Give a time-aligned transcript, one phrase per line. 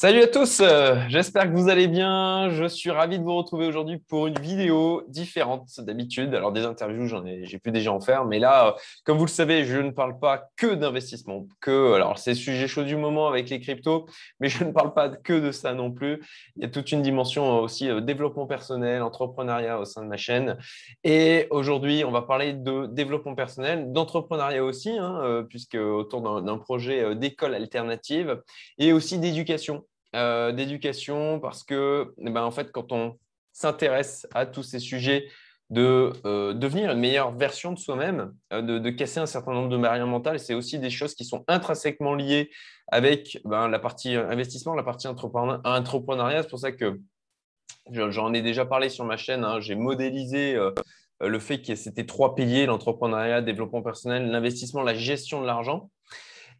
[0.00, 2.50] Salut à tous, euh, j'espère que vous allez bien.
[2.50, 6.36] Je suis ravi de vous retrouver aujourd'hui pour une vidéo différente d'habitude.
[6.36, 8.72] Alors des interviews, j'en ai, j'ai pu déjà en faire, mais là, euh,
[9.02, 12.68] comme vous le savez, je ne parle pas que d'investissement, que alors c'est le sujet
[12.68, 14.06] chaud du moment avec les cryptos,
[14.38, 16.22] mais je ne parle pas que de ça non plus.
[16.54, 20.16] Il y a toute une dimension aussi euh, développement personnel, entrepreneuriat au sein de ma
[20.16, 20.58] chaîne.
[21.02, 27.16] Et aujourd'hui, on va parler de développement personnel, d'entrepreneuriat aussi, hein, puisque autour d'un projet
[27.16, 28.40] d'école alternative
[28.78, 29.84] et aussi d'éducation.
[30.16, 33.18] Euh, d'éducation parce que, eh ben, en fait, quand on
[33.52, 35.28] s'intéresse à tous ces sujets,
[35.68, 39.76] de euh, devenir une meilleure version de soi-même, euh, de, casser un certain nombre de
[39.76, 40.40] barrières mentales.
[40.40, 42.48] C'est aussi des choses qui sont intrinsèquement liées
[42.86, 46.42] avec ben, la partie investissement, la partie entrepreneuriat.
[46.42, 46.98] C'est pour ça que
[47.90, 49.44] j'en ai déjà parlé sur ma chaîne.
[49.44, 49.60] Hein.
[49.60, 50.56] J'ai modélisé
[51.20, 55.90] le fait que c'était trois piliers, l'entrepreneuriat, le développement personnel, l'investissement, la gestion de l'argent.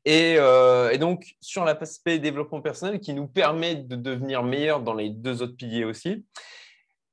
[0.08, 5.10] Euh, et, donc, sur l'aspect développement personnel qui nous permet de devenir meilleur dans les
[5.10, 6.24] deux autres piliers aussi,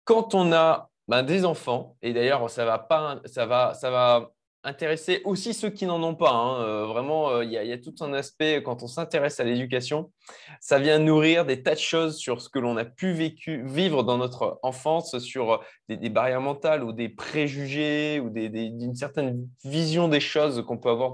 [0.04, 4.32] quand on a ben, des enfants, et d'ailleurs, ça va, pas, ça, va, ça va
[4.66, 6.32] intéresser aussi ceux qui n'en ont pas.
[6.32, 6.62] Hein.
[6.64, 10.12] Euh, vraiment, euh, il y, a tout un aspect, quand on s'intéresse à l'éducation,
[10.60, 13.14] ça vient nourrir des tas de choses sur ce que l'on a pu
[13.48, 20.08] vivre dans notre enfance, sur des, barrières mentales ou des préjugés ou d'une certaine vision
[20.08, 21.14] des choses qu'on peut avoir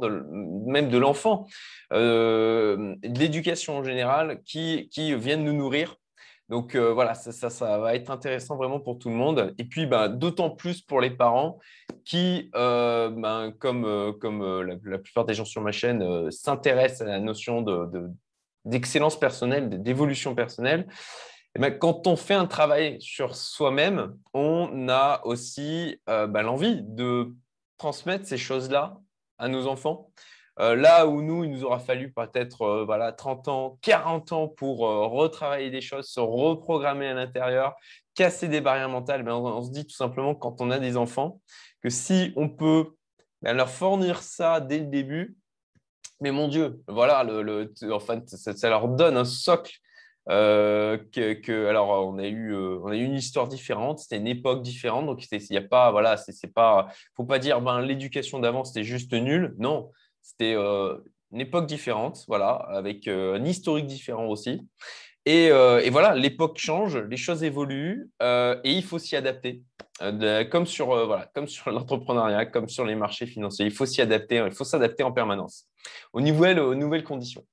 [0.65, 1.45] même de l'enfant,
[1.91, 5.97] euh, de l'éducation en général, qui, qui viennent nous nourrir
[6.51, 9.55] donc euh, voilà, ça, va être intéressant vraiment pour tout le monde.
[9.57, 11.59] Et puis, ben, d'autant plus pour les parents
[12.03, 17.19] qui, euh, ben, comme, euh, la, plupart des gens sur ma chaîne, s'intéressent à la
[17.21, 17.63] notion
[18.65, 20.89] d'excellence de, personnelle, d'évolution personnelle.
[21.55, 27.33] Et ben, quand on fait un travail sur soi-même, on a aussi l'envie de
[27.77, 28.97] transmettre ces choses-là
[29.37, 30.11] à nos enfants.
[30.59, 34.47] Euh, là où nous, il nous aura fallu peut-être euh, voilà, 30 ans, 40 ans
[34.49, 37.75] pour euh, retravailler des choses, se reprogrammer à l'intérieur,
[38.15, 41.39] casser des barrières mentales, ben, on, se dit tout simplement quand on a des enfants
[41.81, 42.89] que si on peut
[43.41, 45.37] ben, leur fournir ça dès le début,
[46.19, 49.73] mais mon Dieu, voilà, le, enfin, ça, leur donne un socle.
[50.27, 55.07] que, alors on a eu on a eu une histoire différente c'était une époque différente
[55.07, 58.83] donc il y a pas voilà c'est pas faut pas dire ben l'éducation d'avant c'était
[58.83, 59.89] juste nul non
[60.21, 60.97] c'était euh,
[61.31, 64.61] une époque différente, voilà, avec euh, un historique différent aussi.
[65.27, 69.61] Euh, et, voilà, l'époque change, les choses évoluent et il faut s'y adapter.
[70.51, 74.43] comme sur voilà, comme sur l'entrepreneuriat, comme sur les marchés financiers, il faut s'y adapter,
[74.45, 75.67] il faut s'adapter en permanence
[76.13, 77.45] aux nouvelles, aux nouvelles conditions.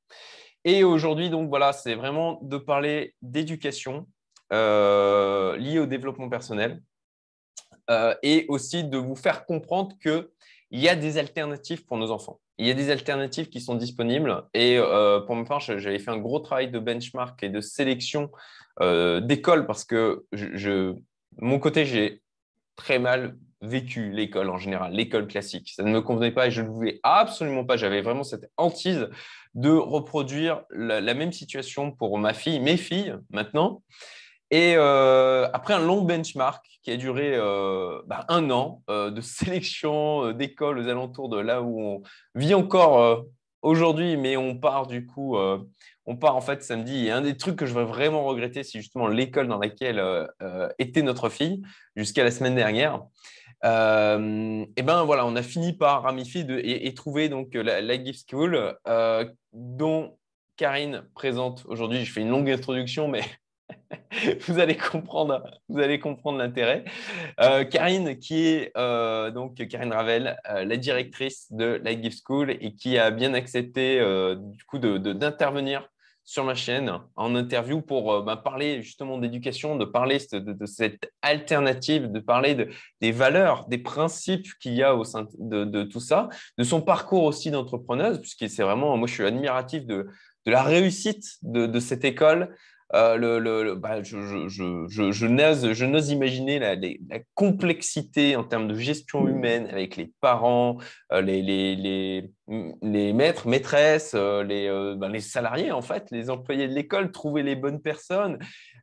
[0.64, 4.06] Et aujourd'hui, donc voilà, c'est vraiment de parler d'éducation
[4.50, 6.80] liée au développement personnel
[8.22, 10.30] et aussi de vous faire comprendre que
[10.70, 12.40] il y a des alternatives pour nos enfants.
[12.58, 14.44] Il y a des alternatives qui sont disponibles.
[14.52, 18.30] Et euh, pour ma part, j'avais fait un gros travail de benchmark et de sélection
[18.80, 20.94] euh, d'écoles parce que je,
[21.38, 22.22] mon côté, j'ai
[22.76, 25.72] très mal vécu l'école en général, l'école classique.
[25.74, 27.76] Ça ne me convenait pas et je ne voulais absolument pas.
[27.76, 29.08] J'avais vraiment cette hantise
[29.54, 33.82] de reproduire la, même situation pour ma fille, mes filles maintenant.
[34.50, 39.20] Et euh, après un long benchmark qui a duré euh, bah, un an euh, de
[39.20, 42.02] sélection d'écoles aux alentours de là où on
[42.34, 43.26] vit encore
[43.60, 45.36] aujourd'hui, mais on part du coup,
[46.06, 47.06] on part en fait samedi.
[47.06, 50.02] Et un des trucs que je vais vraiment regretter, c'est justement l'école dans laquelle
[50.78, 51.62] était notre fille
[51.96, 53.02] jusqu'à la semaine dernière.
[53.64, 56.46] et ben voilà, on a fini par ramifier
[56.86, 58.78] et, trouver donc la, la Gift School
[59.52, 60.16] dont
[60.56, 62.04] Karine présente aujourd'hui.
[62.04, 63.22] Je fais une longue introduction, mais
[64.46, 66.84] vous allez comprendre, vous allez comprendre l'intérêt.
[67.40, 72.50] Euh, Karine, qui est euh, donc Karine Ravel, euh, la directrice de la Gift School
[72.50, 73.98] et qui a bien accepté
[74.36, 75.88] du coup d'intervenir
[76.24, 82.12] sur ma chaîne en interview pour bah, parler justement d'éducation, de parler de, cette alternative,
[82.12, 82.68] de parler
[83.00, 86.28] des valeurs, des principes qu'il y a au sein de, tout ça,
[86.58, 90.06] de son parcours aussi d'entrepreneuse, puisque c'est vraiment, moi je suis admiratif de,
[90.48, 92.54] de la réussite de, cette école,
[92.94, 98.74] euh, le, bah, je, je, je, je n'ose imaginer la, la, complexité en termes de
[98.74, 100.78] gestion humaine avec les parents,
[101.12, 102.30] euh, les, les, les,
[102.80, 107.42] les, maîtres, maîtresses, euh, les, ben, les salariés, en fait, les employés de l'école, trouver
[107.42, 108.38] les bonnes personnes,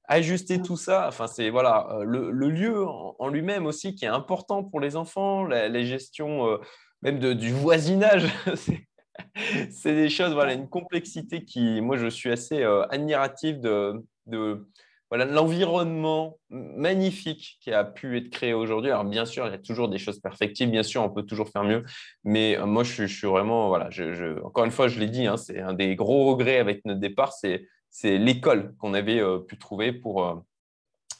[0.07, 1.07] ajuster tout ça.
[1.07, 5.83] Enfin, c'est voilà, le, lieu en, lui-même aussi qui est important pour les enfants, la,
[5.83, 6.59] gestion
[7.01, 8.27] même de, du voisinage.
[9.71, 14.67] c'est des choses, voilà, une complexité qui, moi, je suis assez euh, admiratif de, de
[15.09, 18.91] voilà, l'environnement magnifique qui a pu être créé aujourd'hui.
[18.91, 21.49] Alors, bien sûr, il y a toujours des choses perfectibles, bien sûr, on peut toujours
[21.49, 21.83] faire mieux,
[22.23, 25.37] mais euh, moi, je, suis vraiment, voilà, je, encore une fois, je l'ai dit, hein,
[25.37, 27.67] c'est un des gros regrets avec notre départ, c'est
[28.03, 30.43] l'école qu'on avait pu trouver pour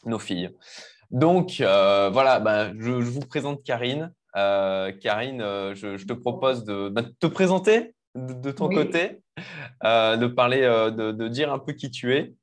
[0.06, 0.50] nos filles.
[1.10, 4.12] Donc, voilà, bah, je, vous présente Karine.
[4.36, 5.40] Karine,
[5.74, 6.90] je, te propose de,
[7.20, 9.22] te présenter de, ton côté,
[9.84, 12.34] de parler, de, dire un peu qui tu es.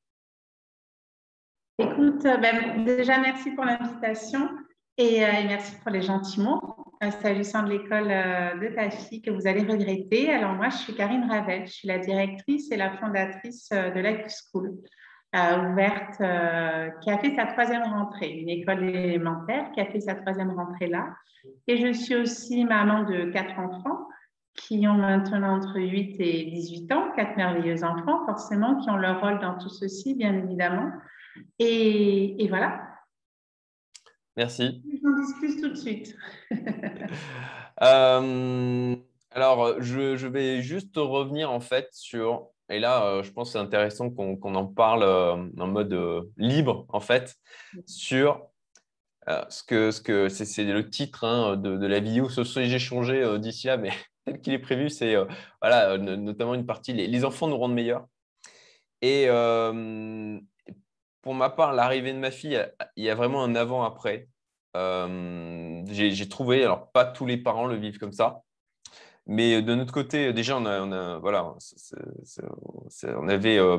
[1.78, 4.48] Écoute, ben, déjà merci pour l'invitation
[4.96, 9.46] et, merci pour les gentils mots s'agissant de l'école euh, de ta fille que vous
[9.46, 10.32] allez regretter.
[10.32, 14.00] Alors moi, je suis Karine Ravel, je suis la directrice et la fondatrice euh, de
[14.00, 14.78] la School,
[15.34, 16.18] euh, ouverte,
[17.00, 20.88] qui a fait sa troisième rentrée, une école élémentaire qui a fait sa troisième rentrée
[20.88, 21.14] là.
[21.66, 24.06] Et je suis aussi maman de quatre enfants
[24.54, 29.20] qui ont maintenant entre 8 et 18 ans, quatre merveilleux enfants, forcément, qui ont leur
[29.20, 30.90] rôle dans tout ceci, bien évidemment.
[31.58, 32.92] Et, et voilà,
[34.36, 34.82] Merci.
[35.04, 36.16] On discute tout de suite.
[37.80, 38.94] Euh,
[39.32, 43.58] alors, je, vais juste revenir en fait sur, et là, euh, je pense que c'est
[43.58, 47.36] intéressant qu'on en parle euh, en mode libre en fait,
[47.86, 48.46] sur
[49.26, 52.28] ce que ce que c'est le titre hein, de, la vidéo.
[52.28, 53.92] Ce que j'ai changé d'ici là, mais
[54.24, 55.14] tel qu'il est prévu, c'est
[55.60, 58.06] voilà, notamment une partie les, les, enfants nous rendent meilleurs.
[59.00, 59.28] Et
[61.22, 62.60] pour ma part, l'arrivée de ma fille,
[62.96, 64.28] il y a vraiment un avant-après.
[64.76, 68.42] Euh, j'ai trouvé, alors pas tous les parents le vivent comme ça,
[69.26, 70.64] mais de notre côté, déjà, on,
[73.28, 73.78] avait euh,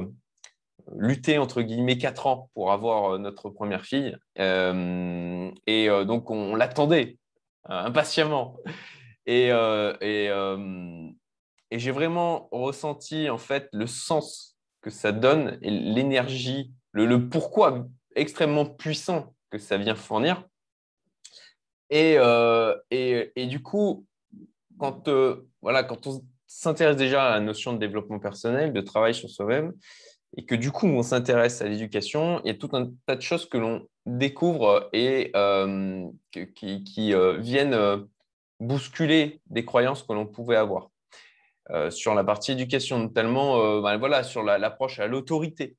[0.96, 7.18] lutté entre guillemets quatre ans pour avoir euh, notre première fille, et donc on, l'attendait
[7.66, 8.58] impatiemment.
[9.26, 9.52] Et,
[11.76, 19.34] j'ai vraiment ressenti en fait le sens que ça donne l'énergie le, pourquoi extrêmement puissant
[19.50, 20.48] que ça vient fournir.
[21.94, 24.06] Euh, et, du coup,
[24.78, 29.14] quand, euh, voilà, quand on s'intéresse déjà à la notion de développement personnel, de travail
[29.14, 29.74] sur soi-même,
[30.38, 33.22] et que du coup, on s'intéresse à l'éducation, il y a tout un tas de
[33.22, 38.08] choses que l'on découvre et euh, qui, qui viennent
[38.60, 40.90] bousculer des croyances que l'on pouvait avoir.
[41.92, 45.78] sur la partie éducation, notamment ben voilà, sur l'approche à l'autorité.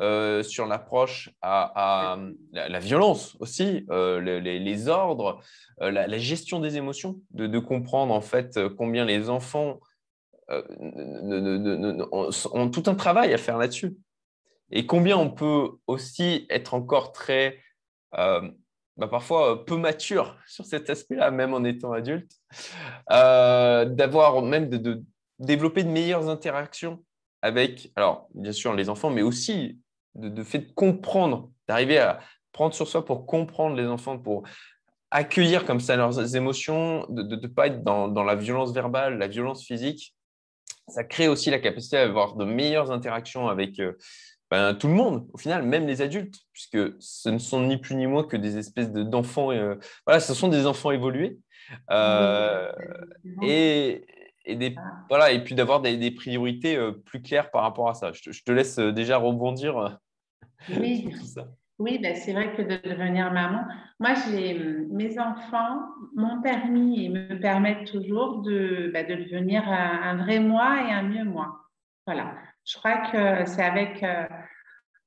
[0.00, 2.16] Euh, sur l'approche à,
[2.52, 5.40] la, violence aussi, euh, les, ordres,
[5.80, 9.80] euh, la, gestion des émotions, de, comprendre en fait combien les enfants
[10.50, 10.62] ont,
[12.70, 13.96] tout un travail à faire là-dessus.
[14.70, 17.58] Et combien on peut aussi être encore très,
[18.12, 22.30] bah, parfois peu mature sur cet aspect-là, même en étant adulte,
[23.10, 25.02] d'avoir même de
[25.40, 27.02] développer de meilleures interactions
[27.42, 29.80] avec, alors bien sûr les enfants, mais aussi
[30.14, 32.20] de, fait de comprendre, d'arriver à
[32.52, 34.42] prendre sur soi pour comprendre les enfants, pour
[35.10, 39.64] accueillir comme ça leurs émotions, de ne pas être dans, la violence verbale, la violence
[39.64, 40.14] physique.
[40.88, 43.92] Ça crée aussi la capacité à avoir de meilleures interactions avec euh,
[44.50, 47.94] ben, tout le monde, au final, même les adultes, puisque ce ne sont ni plus
[47.94, 49.52] ni moins que des espèces d'enfants.
[49.52, 49.74] Euh,
[50.06, 51.38] voilà, ce sont des enfants évolués.
[51.90, 52.72] Euh,
[53.42, 54.06] et,
[54.48, 55.04] et, des, ah.
[55.08, 58.12] voilà, et puis d'avoir des, priorités plus claires par rapport à ça.
[58.12, 59.98] Je te, laisse déjà rebondir
[60.76, 61.14] oui,
[61.78, 63.64] oui ben, c'est vrai que de devenir maman.
[64.00, 64.58] Moi, j'ai
[64.90, 65.80] mes enfants
[66.14, 71.02] m'ont permis et me permettent toujours de, ben, de devenir un, vrai moi et un
[71.02, 71.68] mieux moi.
[72.06, 72.34] Voilà.
[72.64, 74.26] Je crois que c'est avec, euh,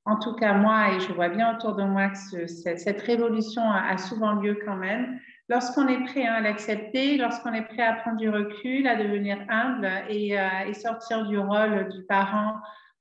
[0.06, 3.98] en tout cas moi, et je vois bien autour de moi que cette révolution a,
[3.98, 5.20] souvent lieu quand même.
[5.52, 9.38] Lorsqu'on est prêt hein, à l'accepter, lorsqu'on est prêt à prendre du recul, à devenir
[9.50, 12.54] humble et, euh, sortir du rôle du parent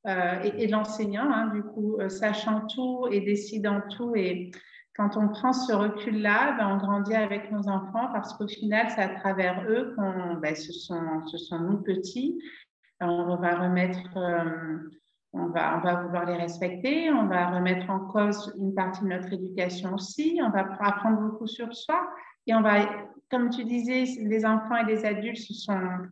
[0.09, 4.17] euh, et, l'enseignant, hein, du coup, euh, sachant tout et décidant tout.
[4.17, 4.51] Et
[4.97, 9.03] quand on prend ce recul-là, ben, on grandit avec nos enfants parce qu'au final, c'est
[9.03, 12.37] à travers eux qu'on, ben, ce, sont, ce sont nous petits.
[13.01, 13.37] On va
[16.03, 20.51] vouloir les respecter, on va remettre en cause une partie de notre éducation aussi, on
[20.51, 22.11] va apprendre beaucoup sur soi
[22.51, 22.81] et on va,
[23.31, 25.39] comme tu disais, les enfants et les adultes,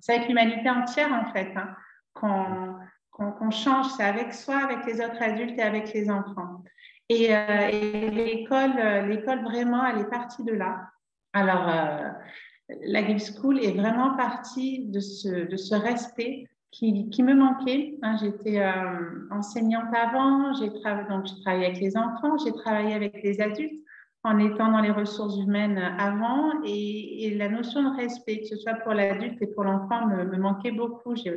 [0.00, 1.74] c'est avec l'humanité entière en fait hein,
[2.14, 2.76] qu'on
[3.18, 6.62] qu'on change, c'est avec soi, avec les autres adultes et avec les enfants.
[7.08, 7.70] Et, euh,
[8.12, 10.88] l'école, euh, l'école vraiment, elle est partie de là.
[11.32, 12.10] Alors, euh,
[12.86, 17.96] la Give School est vraiment partie de ce, de ce respect qui, qui me manquait.
[18.02, 18.62] Hein, j'étais
[19.32, 23.82] enseignante avant, j'ai travaillé, donc je travaillais avec les enfants, j'ai travaillé avec les adultes
[24.28, 28.74] en étant dans les ressources humaines avant et, la notion de respect, que ce soit
[28.74, 31.16] pour l'adulte et pour l'enfant, me, manquait beaucoup.
[31.16, 31.32] Je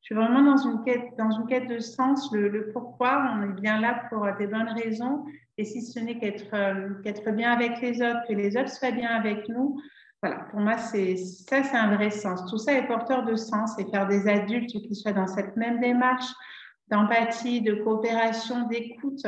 [0.00, 3.22] suis vraiment dans une quête, dans une quête de sens, le, pourquoi.
[3.34, 5.24] On est bien là pour des bonnes raisons.
[5.56, 9.10] Et si ce n'est qu'être euh, bien avec les autres, que les autres soient bien
[9.10, 9.80] avec nous,
[10.20, 12.48] voilà, pour moi, ça, c'est un vrai sens.
[12.50, 15.80] Tout ça est porteur de sens et faire des adultes qui soient dans cette même
[15.80, 16.32] démarche
[16.88, 19.26] d'empathie, de coopération, d'écoute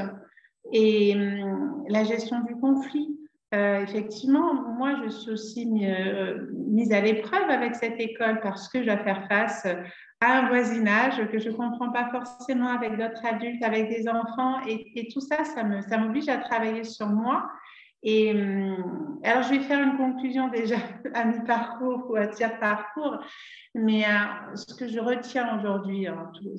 [0.73, 3.19] et hum, la gestion du conflit.
[3.55, 8.81] Euh, effectivement, moi, je suis aussi euh, mise à l'épreuve avec cette école parce que
[8.81, 9.67] je dois faire face
[10.21, 14.61] à un voisinage que je ne comprends pas forcément avec d'autres adultes, avec des enfants.
[14.67, 17.49] Et, tout ça, ça m'oblige à travailler sur moi.
[18.05, 20.77] Et hum, alors, je vais faire une conclusion déjà
[21.15, 23.19] à mi-parcours ou à tiers-parcours.
[23.75, 26.07] Mais euh, ce que je retiens aujourd'hui,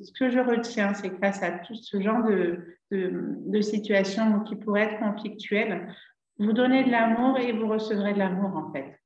[0.02, 3.10] ce que je retiens, c'est que face à tout ce genre de, de,
[3.46, 5.94] de situations qui pourraient être conflictuelles,
[6.38, 8.98] vous donnez de l'amour et vous recevrez de l'amour en fait.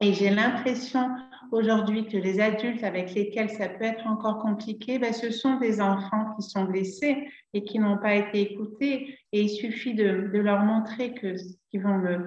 [0.00, 1.08] Et j'ai l'impression
[1.52, 5.80] aujourd'hui que les adultes avec lesquels ça peut être encore compliqué, ben, ce sont des
[5.80, 9.18] enfants qui sont blessés et qui n'ont pas été écoutés.
[9.32, 12.26] Et il suffit de, leur montrer que ce qu'ils vont me,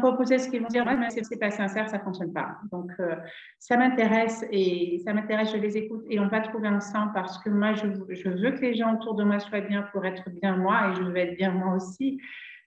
[0.00, 2.58] proposer ce qu'ils vont dire, mais c'est pas sincère, ça fonctionne pas.
[2.72, 3.14] Donc, euh,
[3.60, 7.50] ça m'intéresse et ça m'intéresse, je les écoute et on va trouver ensemble parce que
[7.50, 10.90] moi, je, veux que les gens autour de moi soient bien pour être bien moi
[10.90, 12.20] et je veux être bien moi aussi.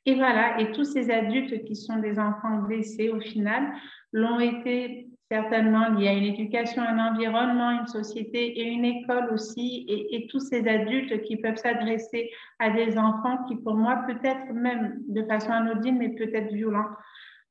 [0.08, 3.74] Et voilà, et tous ces adultes qui sont des enfants blessés au final
[4.14, 5.90] l'ont été certainement.
[5.90, 10.66] Liés à une éducation, un environnement, une société et une école aussi, et, tous ces
[10.66, 15.98] adultes qui peuvent s'adresser à des enfants qui, pour moi, peut-être même de façon anodine,
[15.98, 16.88] mais peut-être violents,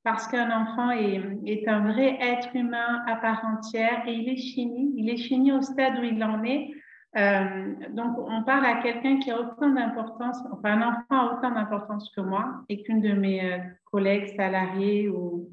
[0.02, 4.40] parce qu'un enfant est, est, un vrai être humain à part entière et il est
[4.54, 6.70] fini, il est fini au stade où il en est.
[7.16, 11.50] Euh, donc, on parle à quelqu'un qui a autant d'importance, enfin, un enfant a autant
[11.50, 15.50] d'importance que moi et qu'une de mes euh, collègues salariés ou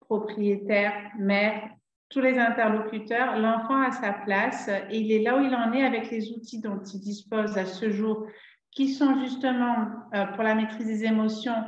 [0.00, 1.68] propriétaires, mères,
[2.08, 5.84] tous les interlocuteurs, l'enfant a sa place et il est là où il en est
[5.84, 8.26] avec les outils dont il dispose à ce jour,
[8.70, 11.64] qui sont justement euh, pour la maîtrise des émotions,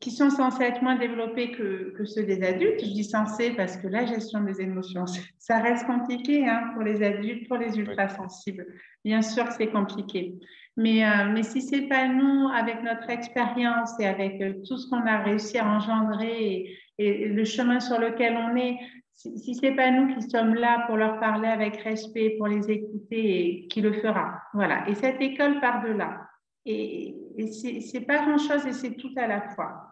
[0.00, 2.80] qui sont censés être moins développés que, que, ceux des adultes.
[2.80, 5.04] Je dis censés parce que la gestion des émotions,
[5.38, 8.66] ça reste compliqué hein, pour les adultes, pour les ultra-sensibles.
[9.04, 10.34] Bien sûr que c'est compliqué.
[10.76, 14.78] Mais, euh, mais si ce n'est pas nous, avec notre expérience et avec euh, tout
[14.78, 18.76] ce qu'on a réussi à engendrer et, le chemin sur lequel on est,
[19.12, 22.46] si, si ce n'est pas nous qui sommes là pour leur parler avec respect, pour
[22.46, 24.42] les écouter, et qui le fera.
[24.54, 24.88] Voilà.
[24.88, 26.28] Et cette école part de là.
[26.64, 29.87] Et, et c'est pas grand-chose et c'est tout à la fois.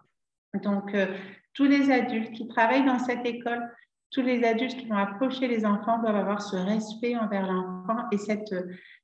[0.62, 1.06] Donc, euh,
[1.54, 3.62] tous les adultes qui travaillent dans cette école,
[4.10, 8.18] tous les adultes qui vont approcher les enfants doivent avoir ce respect envers l'enfant et
[8.18, 8.54] cette.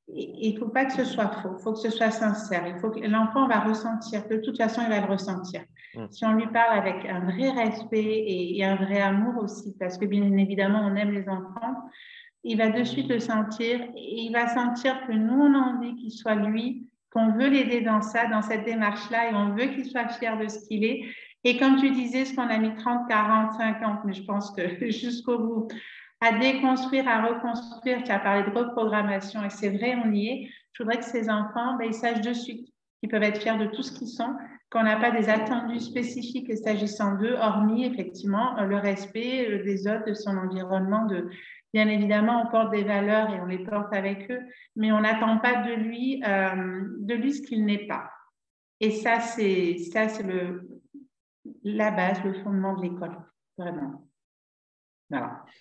[0.09, 2.67] Il ne faut pas que ce soit faux, il faut que ce soit sincère.
[2.67, 4.27] Il faut que l'enfant va ressentir.
[4.29, 5.63] De toute façon, il va le ressentir.
[5.95, 6.07] Mm.
[6.11, 9.99] Si on lui parle avec un vrai respect et, et un vrai amour aussi, parce
[9.99, 11.77] que bien évidemment, on aime les enfants,
[12.45, 15.95] il va de suite le sentir et il va sentir que nous, on a envie
[15.97, 19.85] qu'il soit lui qu'on veut l'aider dans ça, dans cette démarche-là, et on veut qu'il
[19.85, 21.05] soit fier de ce qu'il est.
[21.45, 24.91] Et comme tu disais, ce qu'on a mis 30, 40, 50, mais je pense que
[24.91, 25.69] jusqu'au bout,
[26.21, 30.49] à déconstruire, à reconstruire, tu as parlé de reprogrammation, et c'est vrai, on y est.
[30.73, 32.69] Je voudrais que ces enfants, ben, ils sachent de suite
[33.01, 34.37] qu'ils peuvent être fiers de tout ce qu'ils sont,
[34.71, 40.07] qu'on n'a pas des attendus spécifiques s'agissant d'eux, hormis effectivement le respect euh, des autres,
[40.07, 41.29] de son environnement, de,
[41.73, 44.41] Bien évidemment, on porte des valeurs et on les porte avec eux,
[44.77, 48.11] mais on n'attend pas de lui, euh, de lui ce qu'il n'est pas.
[48.81, 50.72] Et ça, c'est ça, c'est le
[51.63, 53.17] la base, le fondement de l'école,
[53.57, 54.09] vraiment.
[55.11, 55.45] Voilà.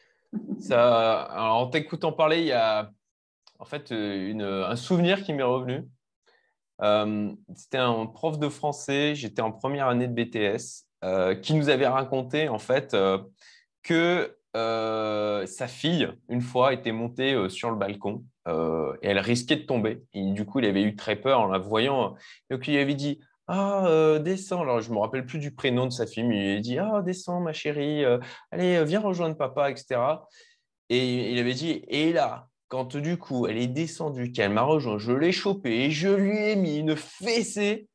[0.73, 2.89] En t'écoutant parler, il y a
[3.59, 5.85] en fait une, un souvenir qui m'est revenu.
[6.81, 11.67] Euh, c'était un prof de français, j'étais en première année de BTS, euh, qui nous
[11.67, 12.95] avait raconté en fait
[13.83, 19.19] que euh, sa fille, une fois, était montée euh, sur le balcon euh, et elle
[19.19, 20.03] risquait de tomber.
[20.13, 22.15] Du coup, il avait eu très peur en la voyant.
[22.49, 24.61] Donc, il avait dit Ah, descends.
[24.61, 27.01] Alors, je ne me rappelle plus du prénom de sa fille, mais il dit Ah,
[27.03, 28.03] descends, ma chérie,
[28.51, 29.99] allez, viens rejoindre papa, etc.
[30.89, 34.97] Et il avait dit Et là, quand du coup, elle est descendue, qu'elle m'a rejoint,
[34.97, 37.89] je l'ai chopée et je lui ai mis une fessée.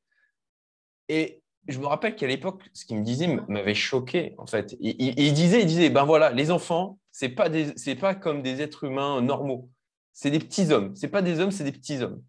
[1.09, 4.77] Et je me rappelle qu'à l'époque, ce qu'il me disait m'avait choqué, en fait.
[4.81, 9.23] Il, disait, disait, ben voilà, les enfants, c'est pas c'est pas comme des êtres humains
[9.23, 9.71] normaux.
[10.13, 10.95] C'est des petits hommes.
[10.95, 12.23] C'est pas des hommes, c'est des petits hommes.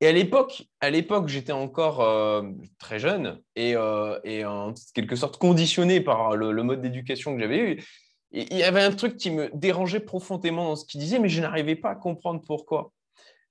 [0.00, 2.42] Et à l'époque, à l'époque, j'étais encore euh,
[2.78, 7.58] très jeune et, euh, et, en quelque sorte conditionné par le, mode d'éducation que j'avais
[7.58, 7.82] eu.
[8.32, 11.40] Il y avait un truc qui me dérangeait profondément dans ce qu'il disait, mais je
[11.40, 12.90] n'arrivais pas à comprendre pourquoi.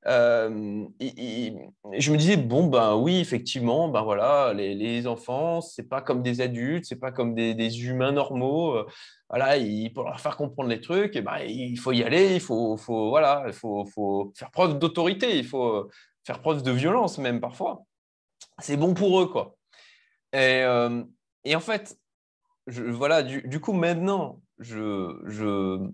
[0.05, 6.01] Euh, je me disais bon ben oui effectivement ben voilà les, les enfants c'est pas
[6.01, 8.85] comme des adultes c'est pas comme des, humains normaux
[9.29, 12.41] voilà il pour leur faire comprendre les trucs et ben il faut y aller il
[12.41, 15.89] faut, faut voilà il faut, faut faire preuve d'autorité il faut
[16.25, 17.84] faire preuve de violence même parfois
[18.60, 19.56] c'est bon pour eux quoi
[20.34, 20.63] et,
[21.44, 21.98] et en fait
[22.68, 25.89] voilà du, du, coup maintenant je, je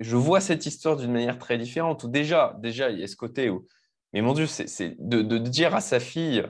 [0.00, 2.02] je vois cette histoire d'une manière très différente.
[2.02, 3.68] Où déjà, déjà, il y a ce côté où,
[4.12, 6.42] mais mon Dieu, c'est de, de, dire à sa fille,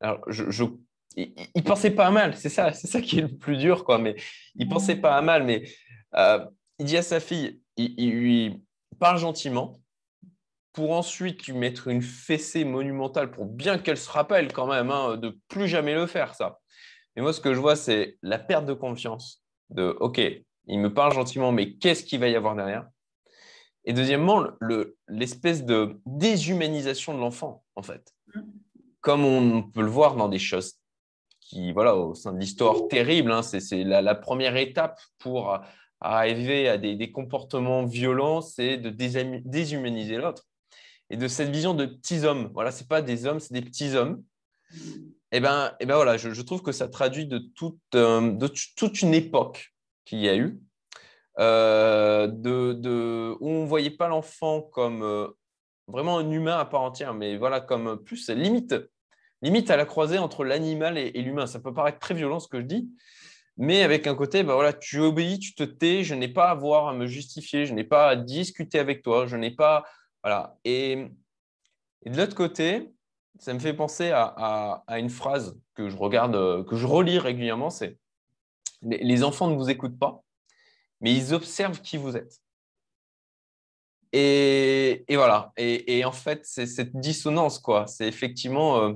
[0.00, 0.64] alors je,
[1.16, 3.98] il, pensait pas mal, c'est ça, c'est ça qui est le plus dur, quoi.
[3.98, 4.14] Mais
[4.54, 5.64] il pensait pas mal, mais
[6.14, 6.44] euh,
[6.78, 8.62] il dit à sa fille, il, lui
[8.98, 9.80] parle gentiment
[10.72, 15.16] pour ensuite lui mettre une fessée monumentale pour bien qu'elle se rappelle quand même hein,
[15.16, 16.60] de plus jamais le faire, ça.
[17.16, 19.42] Mais moi, ce que je vois, c'est la perte de confiance.
[19.70, 20.20] De OK,
[20.66, 22.86] il me parle gentiment, mais qu'est-ce qu'il va y avoir derrière?
[23.84, 24.46] Et deuxièmement,
[25.08, 28.14] l'espèce de déshumanisation de l'enfant, en fait.
[29.00, 30.74] Comme on peut le voir dans des choses
[31.40, 35.58] qui, voilà, au sein de l'histoire terrible, hein, c'est la, première étape pour
[36.00, 40.44] arriver à des, comportements violents, c'est de déshumaniser l'autre.
[41.10, 43.94] Et de cette vision de petits hommes, voilà, ce pas des hommes, c'est des petits
[43.96, 44.22] hommes.
[45.32, 48.32] Et eh ben, et eh ben voilà, je, trouve que ça traduit de toute, euh,
[48.32, 49.72] de toute une époque
[50.04, 50.60] qu'il y a eu,
[51.38, 55.28] euh, de, où on voyait pas l'enfant comme euh,
[55.86, 58.74] vraiment un humain à part entière, mais voilà, comme plus limite,
[59.40, 61.46] limite à la croisée entre l'animal et, l'humain.
[61.46, 62.90] Ça peut paraître très violent ce que je dis,
[63.56, 66.50] mais avec un côté, bah voilà, tu obéis, tu te tais, je n'ai pas à
[66.50, 69.84] avoir à me justifier, je n'ai pas à discuter avec toi, je n'ai pas.
[70.22, 70.58] Voilà.
[70.64, 71.08] Et,
[72.06, 72.92] de l'autre côté,
[73.38, 77.70] ça me fait penser à, à, une phrase que je regarde, que je relis régulièrement,
[77.70, 77.98] c'est
[78.82, 80.22] les enfants ne vous écoutent pas,
[81.00, 82.40] mais ils observent qui vous êtes.
[84.12, 85.52] Et, voilà.
[85.56, 87.86] Et, en fait, c'est cette dissonance, quoi.
[87.86, 88.94] C'est effectivement, euh,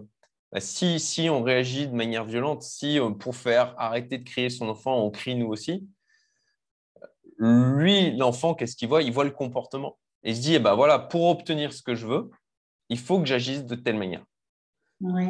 [0.53, 4.51] bah, si, si, on réagit de manière violente, si euh, pour faire arrêter de crier
[4.51, 5.87] son enfant, on crie nous aussi,
[7.39, 9.03] lui, l'enfant, qu'est-ce qu'il voit?
[9.03, 9.99] Il voit le comportement.
[10.25, 12.31] Et se dit, eh ben voilà, pour obtenir ce que je veux,
[12.89, 14.25] il faut que j'agisse de telle manière.
[15.01, 15.29] Oui.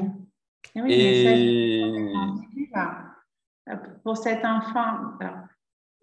[0.87, 1.83] Et,
[4.03, 5.19] pour cet enfant,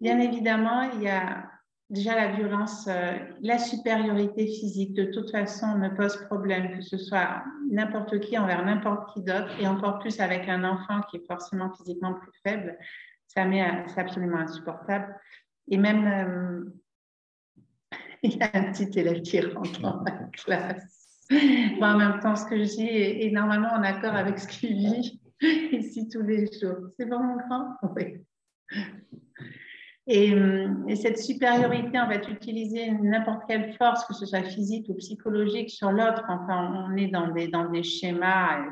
[0.00, 1.48] bien évidemment, il y a
[1.90, 6.96] déjà la violence, euh, la supériorité physique, de toute façon, me pose problème, que ce
[6.96, 11.26] soit n'importe qui envers n'importe qui d'autre, et encore plus avec un enfant qui est
[11.26, 12.78] forcément physiquement plus faible,
[13.26, 15.14] ça m'est c'est absolument insupportable.
[15.68, 16.81] Et même, euh,
[18.28, 21.18] il y a un petit élève qui rentre dans la classe.
[21.30, 24.76] en même temps, ce que je dis est, est normalement en accord avec ce qu'il
[24.76, 25.20] vit.
[25.72, 26.88] ici tous les jours.
[26.98, 27.76] C'est bon, mon grand?
[27.96, 28.18] Oui.
[30.06, 30.34] Et,
[30.88, 35.70] et, cette supériorité, on va utiliser n'importe quelle force, que ce soit physique ou psychologique,
[35.70, 36.24] sur l'autre.
[36.28, 38.66] Enfin, on est dans des, dans des schémas,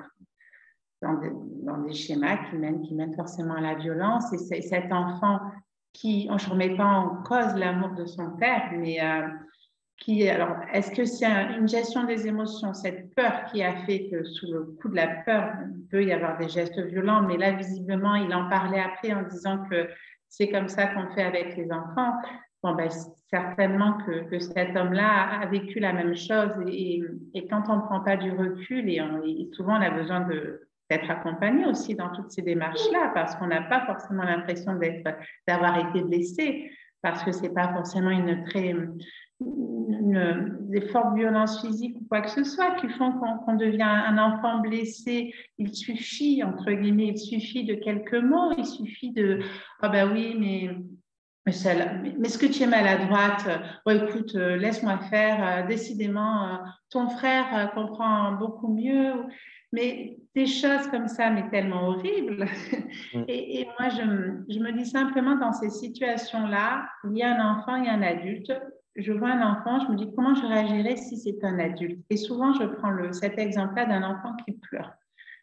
[1.03, 1.31] dans des,
[1.63, 4.33] dans des schémas qui mènent, qui mènent forcément à la violence.
[4.33, 5.41] Et cet enfant
[5.92, 9.29] qui, je ne remets pas en cause l'amour de son père, mais euh,
[10.09, 14.50] alors, est-ce que c'est une gestion des émotions, cette peur qui a fait que sous
[14.50, 18.14] le coup de la peur, il peut y avoir des gestes violents, mais là, visiblement,
[18.14, 19.88] il en parlait après en disant que
[20.29, 22.14] c'est comme ça qu'on fait avec les enfants.
[22.62, 22.88] Bon, ben,
[23.31, 27.03] certainement que, cet homme-là a vécu la même chose et,
[27.35, 29.00] et quand on ne prend pas du recul et,
[29.53, 30.26] souvent on a besoin
[30.90, 34.79] d'être accompagné aussi dans toutes ces démarches-là parce qu'on n'a pas forcément l'impression
[35.46, 38.74] d'avoir été blessé parce que c'est pas forcément une très
[39.40, 45.33] des fortes violences ou quoi que ce soit qui font qu'on devient un enfant blessé.
[45.59, 49.40] Il suffit, entre guillemets, il suffit de quelques mots, il suffit de
[49.81, 50.76] Ah ben oui, mais.
[51.46, 51.55] Mais,
[52.18, 53.48] mais ce que tu es maladroite,
[53.87, 55.38] oh, écoute, euh, laisse-moi faire.
[55.42, 56.57] Euh, décidément, euh,
[56.90, 59.14] ton frère comprend beaucoup mieux.
[59.73, 62.47] Mais des choses comme ça, mais tellement horribles.
[63.15, 63.25] Mm.
[63.27, 64.03] Et, et, moi, je,
[64.53, 67.93] je me dis simplement dans ces situations-là, il y a un enfant, il y a
[67.93, 68.53] un adulte
[68.97, 72.05] je vois un enfant, je me dis comment je réagirais si c'est un adulte?
[72.11, 74.93] Et souvent, je prends le, cet exemple-là d'un enfant qui pleure.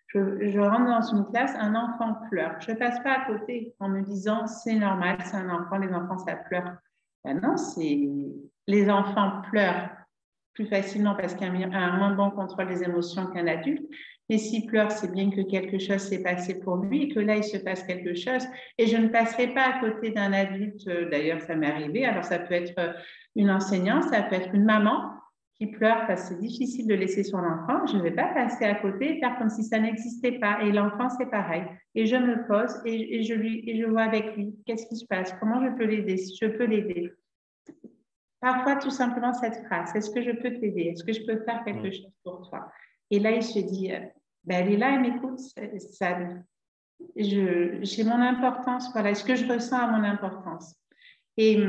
[0.07, 2.59] Je, rentre dans une classe, un enfant pleure.
[2.61, 5.93] Je ne passe pas à côté en me disant c'est normal, c'est un enfant, les
[5.93, 6.77] enfants, ça pleure.
[7.23, 8.09] Ben non, c'est
[8.67, 9.89] les enfants pleurent
[10.53, 13.85] plus facilement parce qu'il y a un moins bon contrôle des émotions qu'un adulte.
[14.29, 17.37] Et s'il pleure, c'est bien que quelque chose s'est passé pour lui et que là,
[17.37, 18.45] il se passe quelque chose.
[18.77, 22.05] Et je ne passerai pas à côté d'un adulte, euh, d'ailleurs, ça m'est arrivé.
[22.05, 22.91] Alors, ça peut être euh,
[23.35, 25.13] une enseignante, ça peut être une maman
[25.57, 27.87] qui pleure parce que c'est difficile de laisser son enfant.
[27.87, 30.61] Je ne vais pas passer à côté et faire comme si ça n'existait pas.
[30.61, 31.63] Et l'enfant, c'est pareil.
[31.95, 35.05] Et je me pose et, je, lui, et je vois avec lui qu'est-ce qui se
[35.05, 37.11] passe, comment je peux l'aider, si je peux l'aider.
[38.39, 40.91] Parfois, tout simplement cette phrase, est-ce que je peux t'aider?
[40.93, 42.71] Est-ce que je peux faire quelque chose pour toi
[43.09, 43.99] Et là, il se dit, euh,
[44.47, 45.39] ben, elle est là, elle m'écoute,
[45.91, 46.17] ça,
[47.15, 50.75] j'ai mon importance, voilà, ce que je ressens à mon importance.
[51.35, 51.63] Et,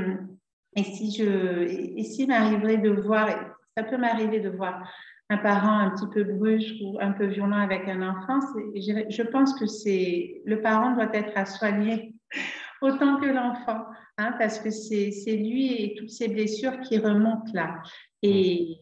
[0.76, 3.28] et si je, et s'il m'arriverait de voir,
[3.76, 4.88] ça peut m'arriver de voir
[5.30, 8.40] un parent un petit peu brusque ou un peu violent avec un enfant,
[8.74, 12.14] je pense que c'est le parent doit être à soigner
[12.80, 13.84] autant que l'enfant,
[14.16, 17.82] hein, parce que c'est lui et toutes ses blessures qui remontent là.
[18.22, 18.78] Et,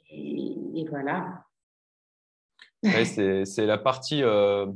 [0.88, 1.45] voilà.
[3.04, 4.66] C'est la partie euh,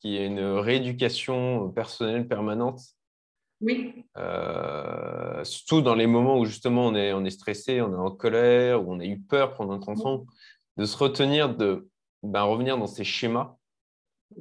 [0.00, 2.80] qui est une rééducation personnelle permanente.
[3.60, 4.04] Oui.
[4.16, 8.10] Euh, surtout dans les moments où justement on est, on est stressé, on est en
[8.10, 10.26] colère, où on a eu peur pour notre enfant,
[10.76, 11.88] de se retenir, de
[12.22, 13.56] ben, revenir dans ces schémas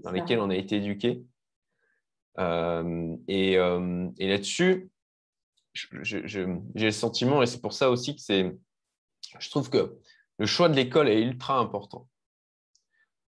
[0.04, 1.24] dans lesquels on a été éduqué.
[2.38, 4.92] Euh, et, et là-dessus,
[5.74, 8.56] j'ai le sentiment, et c'est pour ça aussi que c'est,
[9.40, 9.98] je trouve que
[10.38, 12.08] le choix de l'école est ultra important.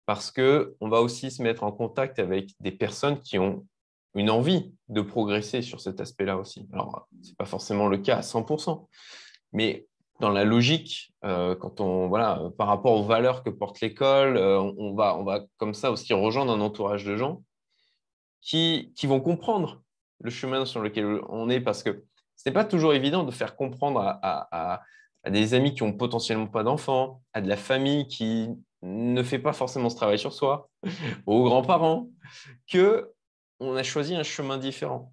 [0.06, 3.66] Parce qu'on va aussi se mettre en contact avec des personnes qui ont
[4.14, 6.68] une envie de progresser sur cet aspect-là aussi.
[6.72, 8.86] Alors, ce n'est pas forcément le cas à 100%,
[9.52, 9.86] mais
[10.20, 14.60] dans la logique, euh, quand on, voilà, par rapport aux valeurs que porte l'école, euh,
[14.60, 17.42] on, va, on va comme ça aussi rejoindre un entourage de gens
[18.40, 19.82] qui, qui vont comprendre
[20.20, 22.04] le chemin sur lequel on est, parce que
[22.36, 26.46] ce n'est pas toujours évident de faire comprendre à, à, des amis qui ont potentiellement
[26.46, 28.48] pas d'enfants, à de la famille qui
[28.84, 30.68] ne fait pas forcément ce travail sur soi,
[31.26, 32.08] aux grands-parents,
[32.70, 33.10] que
[33.60, 35.12] on a choisi un chemin différent.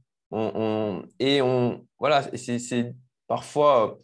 [1.19, 2.93] et on, voilà, c'est
[3.27, 3.97] parfois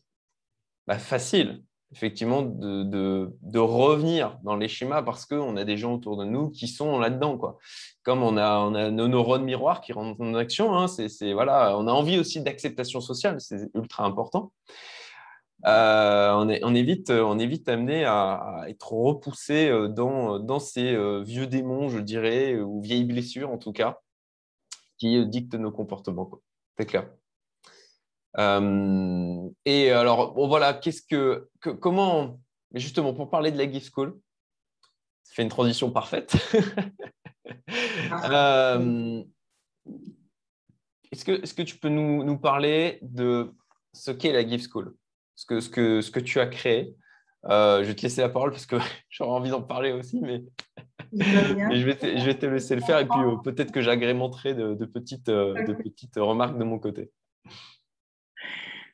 [0.85, 6.23] bah, facile, effectivement, de, revenir dans les schémas parce qu'on a des gens autour de
[6.23, 7.37] nous qui sont là-dedans.
[8.03, 11.77] Comme on a, on a nos neurones miroirs qui rentrent en action, hein, c'est, voilà,
[11.77, 14.53] on a envie aussi d'acceptation sociale, c'est ultra important.
[15.67, 20.93] Euh, on, est, on, évite, on évite amené à, être repoussé euh, dans, dans ces
[20.93, 23.99] euh, vieux démons, je dirais, ou vieilles blessures en tout cas,
[24.97, 26.31] qui dictent nos comportements.
[26.77, 27.09] C'est clair.
[28.37, 32.39] Euh, et alors, bon, voilà, qu'est-ce que, comment,
[32.71, 34.17] mais justement, pour parler de la Gift School,
[35.23, 36.35] ça fait une transition parfaite.
[38.31, 39.23] euh,
[41.11, 43.53] est-ce que, est que tu peux nous, nous, parler de
[43.93, 44.95] ce qu'est la Gift School,
[45.37, 46.93] ce que, ce, que, ce que tu as créé.
[47.45, 48.75] Euh, Je vais te laisser la parole parce que
[49.09, 50.43] j'aurais envie d'en parler aussi, mais,
[51.13, 54.53] je, vais te, je vais te laisser le faire et puis euh, peut-être que j'agrémenterai
[54.53, 57.11] de, de, petites, de petites remarques de mon côté.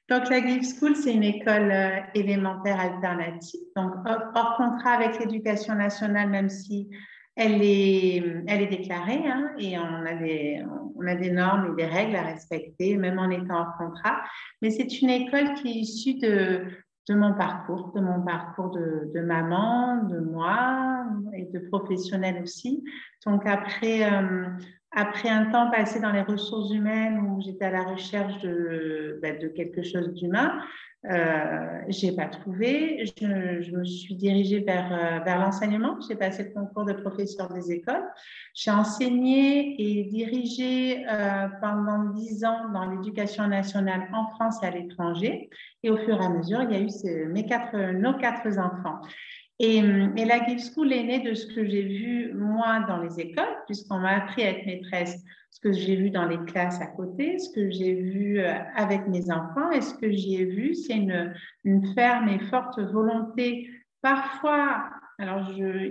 [0.09, 5.75] Donc, la Give School, c'est une école euh, élémentaire alternative, donc hors, contrat avec l'éducation
[5.75, 6.89] nationale, même si
[7.35, 10.63] elle est, elle est déclarée hein, et on a, des,
[10.95, 14.21] on a des normes et des règles à respecter, même en étant hors contrat.
[14.61, 16.65] Mais c'est une école qui est issue de,
[17.09, 22.83] de mon parcours, de mon parcours de, de, maman, de moi et de professionnel aussi.
[23.25, 24.45] Donc après, euh,
[24.91, 29.31] après un temps passé dans les ressources humaines où j'étais à la recherche de, bah,
[29.31, 30.59] de quelque chose d'humain,
[31.05, 33.05] euh, j'ai pas trouvé.
[33.05, 35.99] Je, je, me suis dirigée vers, euh, vers l'enseignement.
[36.07, 38.03] J'ai passé le concours de professeur des écoles.
[38.53, 44.71] J'ai enseigné et dirigé euh, pendant dix ans dans l'éducation nationale en France et à
[44.71, 45.49] l'étranger.
[45.83, 49.01] Et au fur et à mesure, il y a eu mes quatre, nos quatre enfants.
[49.65, 53.17] Et, et, la Give School est née de ce que j'ai vu moi dans les
[53.17, 56.87] écoles, puisqu'on m'a appris à être maîtresse, ce que j'ai vu dans les classes à
[56.87, 60.97] côté, ce que j'ai vu euh, avec mes enfants, et ce que j'ai vu, c'est
[60.97, 63.69] une, une, ferme et forte volonté,
[64.01, 65.85] parfois, alors je,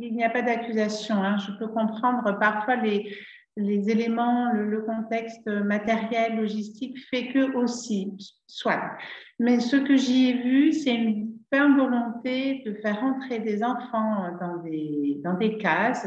[0.00, 3.16] il n'y a pas d'accusation, hein, je peux comprendre parfois les,
[3.56, 8.10] les éléments, le, le, contexte matériel, logistique fait que aussi,
[8.48, 8.80] soit.
[9.38, 14.36] Mais ce que j'y ai vu, c'est une ferme volonté de faire entrer des enfants
[14.40, 16.06] dans des, dans des cases,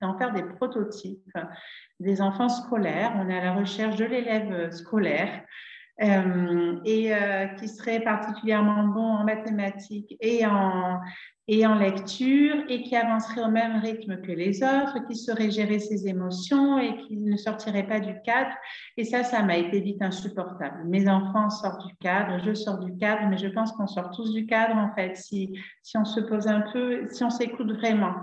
[0.00, 1.36] d'en faire des prototypes,
[2.00, 3.12] des enfants scolaires.
[3.16, 5.42] On est à la recherche de l'élève scolaire
[6.00, 11.00] euh, et euh, qui serait particulièrement bon en mathématiques et en,
[11.50, 15.78] et en lecture et qui avancerait au même rythme que les autres, qui saurait gérer
[15.78, 18.50] ses émotions et qui ne sortirait pas du cadre.
[18.98, 20.84] Et ça, ça m'a été vite insupportable.
[20.84, 24.34] Mes enfants sortent du cadre, je sors du cadre, mais je pense qu'on sort tous
[24.34, 28.14] du cadre en fait si, si on se pose un peu, si on s'écoute vraiment.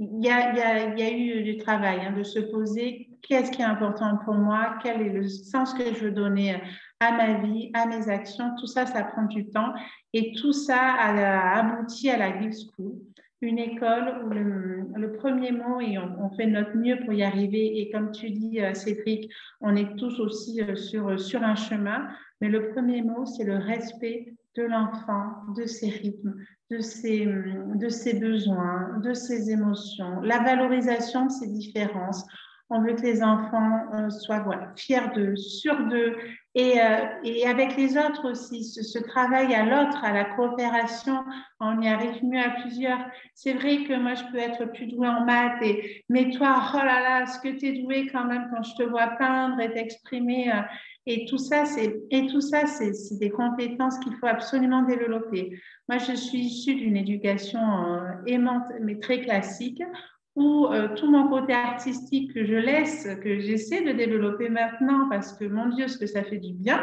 [0.00, 2.40] Il y, a, il, y a, il y a, eu du travail hein, de se
[2.40, 6.60] poser qu'est-ce qui est important pour moi, quel est le sens que je veux donner
[7.00, 8.54] à ma vie, à mes actions.
[8.58, 9.72] Tout ça, ça prend du temps.
[10.12, 12.94] Et tout ça a abouti à la Give School,
[13.40, 17.90] une école où le, premier mot, et on, fait notre mieux pour y arriver, et
[17.90, 19.30] comme tu dis, euh, Cédric,
[19.60, 22.08] on est tous aussi euh, sur, sur un chemin,
[22.40, 26.34] mais le premier mot, c'est le respect de l'enfant, de ses rythmes,
[26.70, 32.24] de ses, de ses besoins, de ses émotions, la valorisation de ses différences
[32.74, 34.42] On veut que les enfants euh, soient
[34.76, 36.16] fiers d'eux, sûrs d'eux,
[36.54, 41.22] et, euh, et, avec les autres aussi, ce, travail à l'autre, à la coopération,
[41.60, 42.98] on y arrive mieux à plusieurs.
[43.34, 46.78] C'est vrai que moi, je peux être plus douée en maths, et, mais toi, oh
[46.78, 49.70] là là, ce que tu es douée quand même quand je te vois peindre et
[49.70, 50.50] t'exprimer.
[50.50, 50.62] Euh,
[51.04, 55.60] et tout ça, c'est des compétences qu'il faut absolument développer.
[55.88, 57.58] Moi, je suis issue d'une éducation
[58.24, 59.82] aimante, mais très classique,
[60.34, 65.34] où euh, tout mon côté artistique que je laisse, que j'essaie de développer maintenant, parce
[65.34, 66.78] que mon Dieu, ce que ça fait du bien,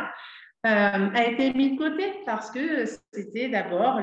[0.65, 0.69] euh,
[1.15, 4.01] a été mis de côté parce que c'était d'abord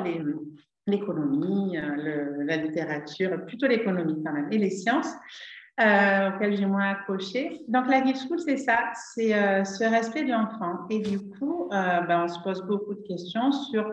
[0.86, 5.12] l'économie, euh, la littérature, plutôt l'économie quand même, et les sciences.
[5.78, 7.60] auxquelles j'ai moins accroché.
[7.68, 8.78] Donc, la Give School, c'est ça,
[9.14, 9.32] c'est
[9.64, 10.86] ce respect de l'enfant.
[10.88, 13.84] Et du coup, ben, on se pose beaucoup de questions sur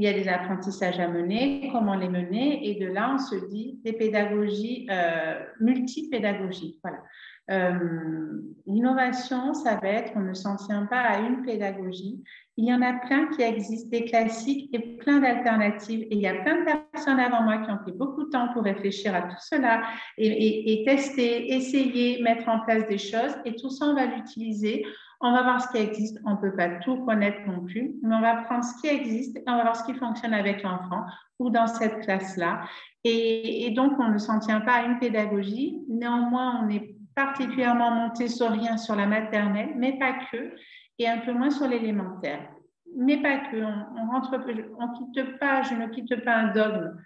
[0.00, 3.34] il y a des apprentissages à mener, comment les mener, et de là, on se
[3.50, 6.78] dit des pédagogies, euh, multipédagogies.
[6.82, 7.02] Voilà.
[7.50, 12.22] Euh, l'innovation, ça va être, on ne s'en tient pas à une pédagogie.
[12.56, 16.02] Il y en a plein qui existent, des classiques et plein d'alternatives.
[16.02, 18.52] Et il y a plein de personnes avant moi qui ont pris beaucoup de temps
[18.52, 19.82] pour réfléchir à tout cela
[20.18, 23.34] et tester, essayer, mettre en place des choses.
[23.44, 24.84] Et tout ça, on va l'utiliser
[25.20, 26.18] on va voir ce qui existe.
[26.24, 29.36] On ne peut pas tout connaître non plus, mais on va prendre ce qui existe
[29.36, 31.04] et on va voir ce qui fonctionne avec l'enfant
[31.38, 32.62] ou dans cette classe-là.
[33.04, 35.78] Et, donc, on ne s'en tient pas à une pédagogie.
[35.88, 40.54] Néanmoins, on est particulièrement montessorien sur la maternelle, mais pas que,
[40.98, 42.48] et un peu moins sur l'élémentaire.
[42.96, 43.56] Mais pas que.
[43.56, 44.38] On, rentre,
[44.78, 46.96] on quitte pas, je ne quitte pas un dogme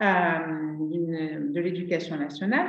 [0.00, 2.66] de l'éducation nationale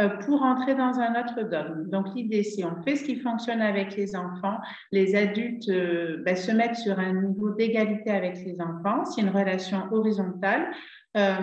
[0.00, 1.88] euh, pour entrer dans un autre dogme.
[1.90, 4.58] Donc l'idée, c'est on fait ce qui fonctionne avec les enfants,
[4.90, 9.28] les adultes euh, ben, se mettent sur un niveau d'égalité avec les enfants, c'est une
[9.28, 10.70] relation horizontale.
[11.16, 11.34] Euh,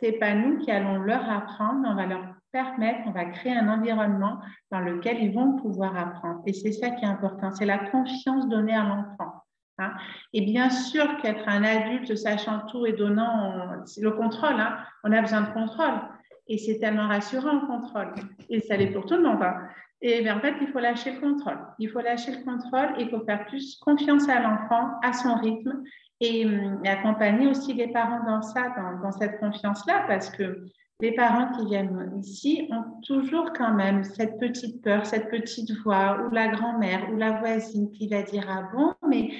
[0.00, 3.68] c'est pas nous qui allons leur apprendre, on va leur permettre, on va créer un
[3.68, 4.38] environnement
[4.70, 6.40] dans lequel ils vont pouvoir apprendre.
[6.46, 9.42] Et c'est ça qui est important, c'est la confiance donnée à l'enfant.
[9.78, 9.92] Hein.
[10.32, 14.60] Et bien sûr qu'être un adulte sachant tout et donnant, le contrôle.
[14.60, 14.78] Hein.
[15.02, 16.00] On a besoin de contrôle.
[16.46, 18.14] Et c'est tellement rassurant le contrôle.
[18.48, 19.42] Et ça l'est pour tout le monde.
[19.42, 19.56] Hein.
[20.00, 21.58] Et bien, en fait, il faut lâcher le contrôle.
[21.80, 25.34] Il faut lâcher le contrôle et il faut faire plus confiance à l'enfant, à son
[25.34, 25.82] rythme
[26.20, 30.66] et, hum, accompagner aussi les parents dans ça, dans cette confiance-là, parce que
[31.04, 36.18] les parents qui viennent ici ont toujours quand même cette petite peur, cette petite voix,
[36.24, 39.30] ou la grand-mère, ou la voisine qui va dire Ah bon, mais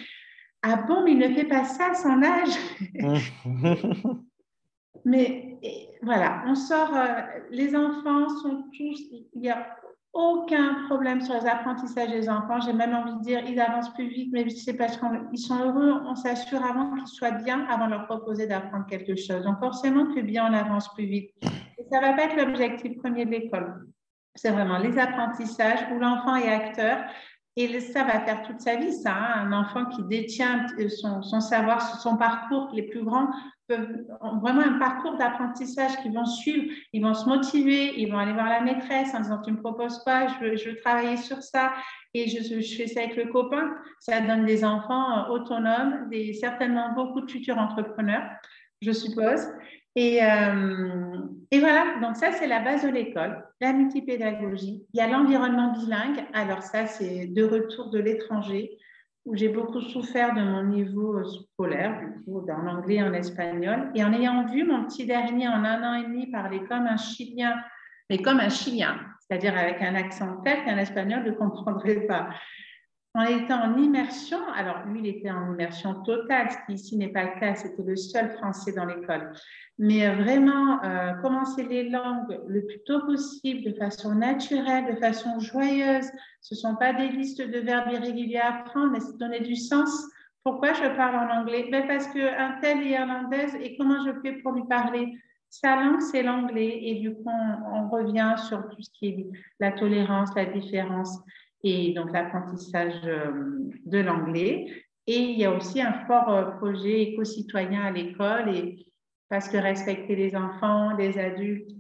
[0.63, 2.55] ah bon, mais il ne fait pas ça à son âge.
[5.07, 5.59] mais
[6.03, 9.67] voilà, on sort, euh, les enfants sont tous, il n'y a
[10.13, 12.61] aucun problème sur les apprentissages des enfants.
[12.61, 16.03] J'ai même envie de dire, ils avancent plus vite, mais c'est parce qu'ils sont heureux.
[16.07, 19.43] On s'assure avant qu'ils soient bien, avant de leur proposer d'apprendre quelque chose.
[19.43, 21.31] Donc forcément que bien, on avance plus vite.
[21.91, 23.87] Ça ne va pas être l'objectif premier de l'école.
[24.35, 27.05] C'est vraiment les apprentissages où l'enfant est acteur
[27.57, 29.13] et ça va faire toute sa vie, ça.
[29.13, 29.47] Hein.
[29.47, 30.67] Un enfant qui détient
[31.01, 33.29] son, son, savoir, son parcours, les plus grands
[33.69, 34.05] peuvent
[34.43, 38.49] vraiment un parcours d'apprentissage qu'ils vont suivre, ils vont se motiver, ils vont aller voir
[38.49, 41.73] la maîtresse en disant tu me proposes quoi, je veux, travailler sur ça
[42.13, 43.75] et je, je, fais ça avec le copain.
[44.01, 48.29] Ça donne des enfants euh, autonomes, des, certainement beaucoup de futurs entrepreneurs,
[48.83, 49.47] je suppose.
[49.97, 51.19] Et, euh,
[51.51, 54.85] et, voilà, donc ça, c'est la base de l'école, la multipédagogie.
[54.93, 56.25] Il y a l'environnement bilingue.
[56.33, 58.77] Alors ça, c'est de retour de l'étranger,
[59.25, 63.91] où j'ai beaucoup souffert de mon niveau scolaire, du coup, en anglais et en espagnol.
[63.95, 66.97] Et en ayant vu mon petit dernier en un an et demi parler comme un
[66.97, 67.55] Chilien,
[68.11, 72.29] mais comme un Chilien, c'est-à-dire avec un accent tel qu'un Espagnol ne comprendrait pas
[73.15, 77.13] en étant en immersion, alors lui, il était en immersion totale, ce qui ici n'est
[77.13, 79.33] pas le cas, c'était le seul français dans l'école.
[79.79, 84.99] Mais euh, vraiment, euh, commencer les langues le plus tôt possible, de façon naturelle, de
[84.99, 86.11] façon joyeuse.
[86.41, 89.55] Ce ne sont pas des listes de verbes irréguliers à apprendre, mais c'est donner du
[89.55, 89.91] sens.
[90.43, 91.69] Pourquoi je parle en anglais?
[91.71, 95.15] Ben Parce qu'un tel est irlandaise et comment je fais pour lui parler?
[95.51, 96.81] Sa langue, c'est l'anglais.
[96.83, 99.27] Et du coup, on, revient sur tout ce qui est
[99.61, 101.21] la tolérance, la différence
[101.65, 103.33] et donc l'apprentissage euh,
[103.87, 104.67] de l'anglais.
[105.07, 108.77] Et il y a aussi un fort euh, projet éco-citoyen à l'école,
[109.31, 111.71] parce que respecter les enfants, les adultes,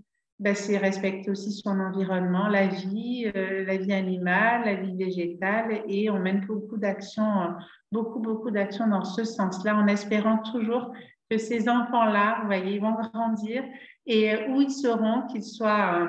[0.40, 5.82] ben, c'est respecter aussi son environnement, la vie, euh, la vie animale, la vie végétale,
[5.86, 7.54] et on mène beaucoup d'actions,
[7.92, 10.92] beaucoup, beaucoup d'actions dans ce sens-là, en espérant toujours
[11.30, 13.62] que ces enfants-là, vous voyez, ils vont grandir
[14.06, 16.08] et où ils seront, qu'ils soient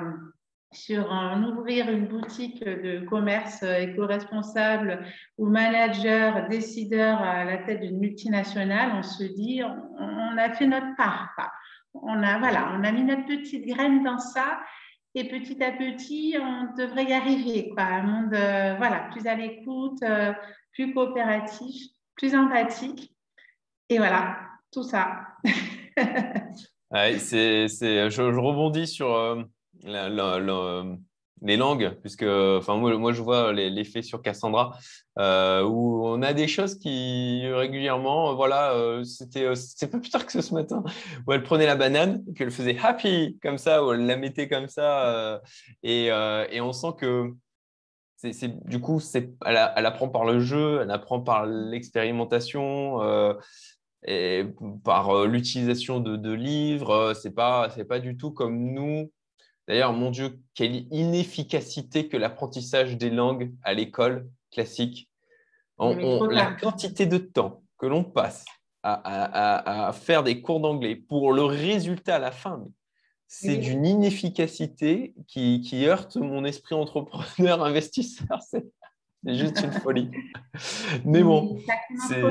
[0.72, 5.04] sur un, ouvrir une boutique de commerce éco-responsable
[5.38, 10.94] ou manager, décideur à la tête d'une multinationale, on se dit, on, a fait notre
[10.96, 11.34] part.
[11.94, 14.60] On a, voilà, on a mis notre petite graine dans ça
[15.14, 17.70] Et petit à petit, on devrait y arriver.
[17.70, 17.84] Quoi.
[17.84, 20.02] Un monde voilà, plus à l'écoute,
[20.72, 23.14] plus coopératif, plus empathique.
[23.88, 24.36] Et voilà,
[24.72, 25.28] tout ça.
[27.18, 29.46] c'est, c'est, je, rebondis sur
[31.42, 34.76] les langues, puisque enfin, moi, moi je vois l'effet sur Cassandra,
[35.18, 40.10] euh, où on a des choses qui régulièrement, voilà, euh, c'était euh, c'est pas plus
[40.10, 40.82] tard que ce matin,
[41.26, 44.68] où elle prenait la banane, qu'elle faisait happy comme ça, où elle la mettait comme
[44.68, 45.40] ça,
[45.82, 47.32] et, et, on sent que
[48.16, 53.00] c'est, du coup, elle, elle, apprend par le jeu, elle apprend par l'expérimentation.
[54.08, 54.44] et
[54.84, 59.10] par l'utilisation de, de livres, c'est pas c'est pas du tout comme nous
[59.68, 65.08] D'ailleurs, mon Dieu, quelle inefficacité que l'apprentissage des langues à l'école classique.
[65.78, 68.44] la quantité de temps que l'on passe
[68.82, 72.64] à, faire des cours d'anglais pour le résultat à la fin,
[73.26, 78.40] c'est d'une inefficacité qui, heurte mon esprit entrepreneur, investisseur.
[78.42, 78.64] C'est
[79.34, 80.10] juste une folie.
[81.04, 81.58] Mais bon,
[82.08, 82.22] c'est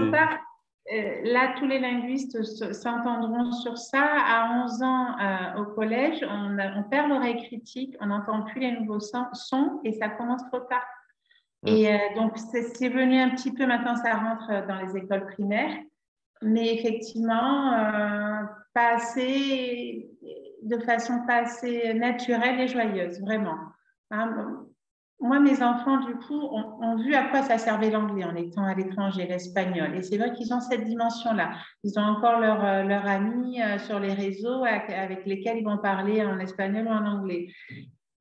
[0.91, 2.43] là, tous les linguistes
[2.74, 4.04] s'entendront sur ça.
[4.04, 9.00] À 11 ans, euh, au collège, on, perd l'oreille critique, on n'entend plus les nouveaux
[9.00, 10.86] sons et ça commence trop tard.
[11.65, 15.76] Et euh, donc, c'est venu un petit peu, maintenant ça rentre dans les écoles primaires,
[16.43, 17.71] mais effectivement,
[18.76, 20.08] pas assez,
[20.62, 23.58] de façon pas assez naturelle et joyeuse, vraiment.
[24.12, 24.67] Hein,
[25.21, 28.73] moi, mes enfants, du coup, ont, vu à quoi ça servait l'anglais en étant à
[28.73, 29.95] l'étranger, l'espagnol.
[29.95, 31.54] Et c'est vrai qu'ils ont cette dimension-là.
[31.84, 35.78] Ils ont encore leurs leur euh, amis euh, sur les réseaux avec, lesquels ils vont
[35.78, 37.47] parler en espagnol ou en anglais.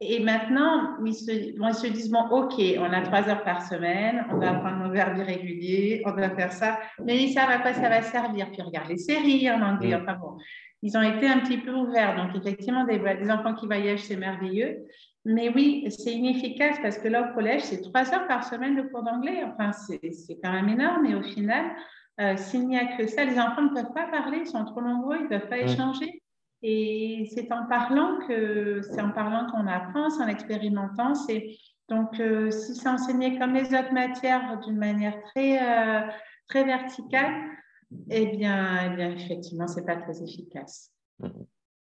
[0.01, 4.25] Et maintenant, ils se, ils se disent, bon, OK, on a trois heures par semaine,
[4.31, 7.73] on va apprendre nos verbes irréguliers, on va faire ça, mais ils savent à quoi
[7.73, 8.51] ça va servir.
[8.51, 10.37] Puis regarde les séries en anglais, enfin bon.
[10.83, 12.15] Ils ont été un petit peu ouverts.
[12.17, 14.85] Donc, effectivement, des, des enfants qui voyagent, c'est merveilleux.
[15.25, 18.83] Mais oui, c'est inefficace parce que là, au collège, c'est trois heures par semaine de
[18.83, 19.43] cours d'anglais.
[19.45, 21.07] Enfin, c'est quand même énorme.
[21.07, 21.65] Et au final,
[22.21, 24.83] euh, s'il n'y a que ça, les enfants ne peuvent pas parler, ils sont trop
[24.83, 25.69] nombreux, ils ne peuvent pas mmh.
[25.69, 26.23] échanger.
[26.63, 31.13] Et c'est en parlant que c'est en parlant qu'on apprend, c'est en expérimentant.
[31.89, 36.01] donc euh, si c'est enseigné comme les autres matières d'une manière très euh,
[36.49, 37.35] très verticale,
[38.11, 40.93] eh bien, eh bien effectivement, c'est pas très efficace.
[41.19, 41.29] Mmh.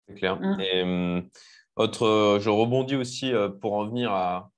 [0.08, 0.40] C'est clair.
[0.40, 0.60] Mmh.
[0.60, 1.28] Et, hum,
[1.76, 4.50] autre, euh, je rebondis aussi euh, pour en venir à.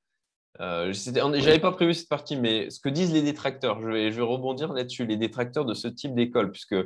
[0.61, 4.13] Euh, je n'avais pas prévu cette partie, mais ce que disent les détracteurs, je vais,
[4.13, 6.77] je vais rebondir là-dessus, les détracteurs de ce type d'école, puisque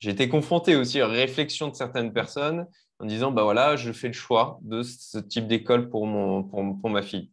[0.00, 2.66] j'ai été confronté aussi à la réflexion de certaines personnes
[2.98, 6.90] en disant bah voilà, je fais le choix de ce type d'école pour, mon, pour,
[6.90, 7.30] ma fille.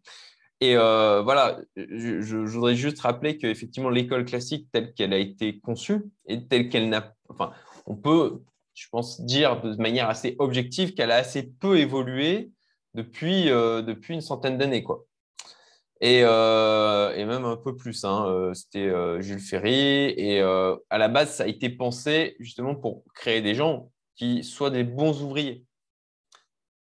[0.61, 6.03] Et voilà, je, je, voudrais juste rappeler qu'effectivement, l'école classique telle qu'elle a été conçue
[6.27, 7.13] et telle qu'elle n'a.
[7.27, 7.51] Enfin,
[7.85, 8.39] on peut
[8.73, 12.51] je pense, dire de manière assez objective qu'elle a assez peu évolué
[12.93, 14.83] depuis, euh, depuis une centaine d'années.
[14.83, 15.05] quoi.
[16.01, 18.03] Et, euh, et, même un peu plus.
[18.03, 18.25] Hein.
[18.27, 20.13] Euh, c'était Jules Ferry.
[20.17, 24.69] Et à la base, ça a été pensé justement pour créer des gens qui soient
[24.69, 25.65] des bons ouvriers,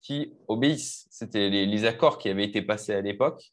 [0.02, 1.08] qui obéissent.
[1.10, 3.52] C'était les, accords qui avaient été passés à l'époque.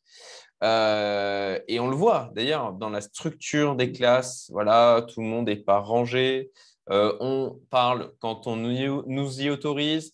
[0.62, 4.50] et on le voit d'ailleurs dans la structure des classes.
[4.52, 6.50] Voilà, tout le monde n'est pas rangé.
[6.90, 10.12] Euh, on parle quand on nous y autorise,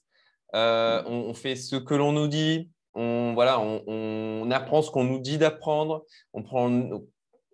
[0.54, 5.18] euh, on, fait ce que l'on nous dit, on, voilà, on, apprend ce qu'on nous
[5.18, 6.70] dit d'apprendre, on, prend,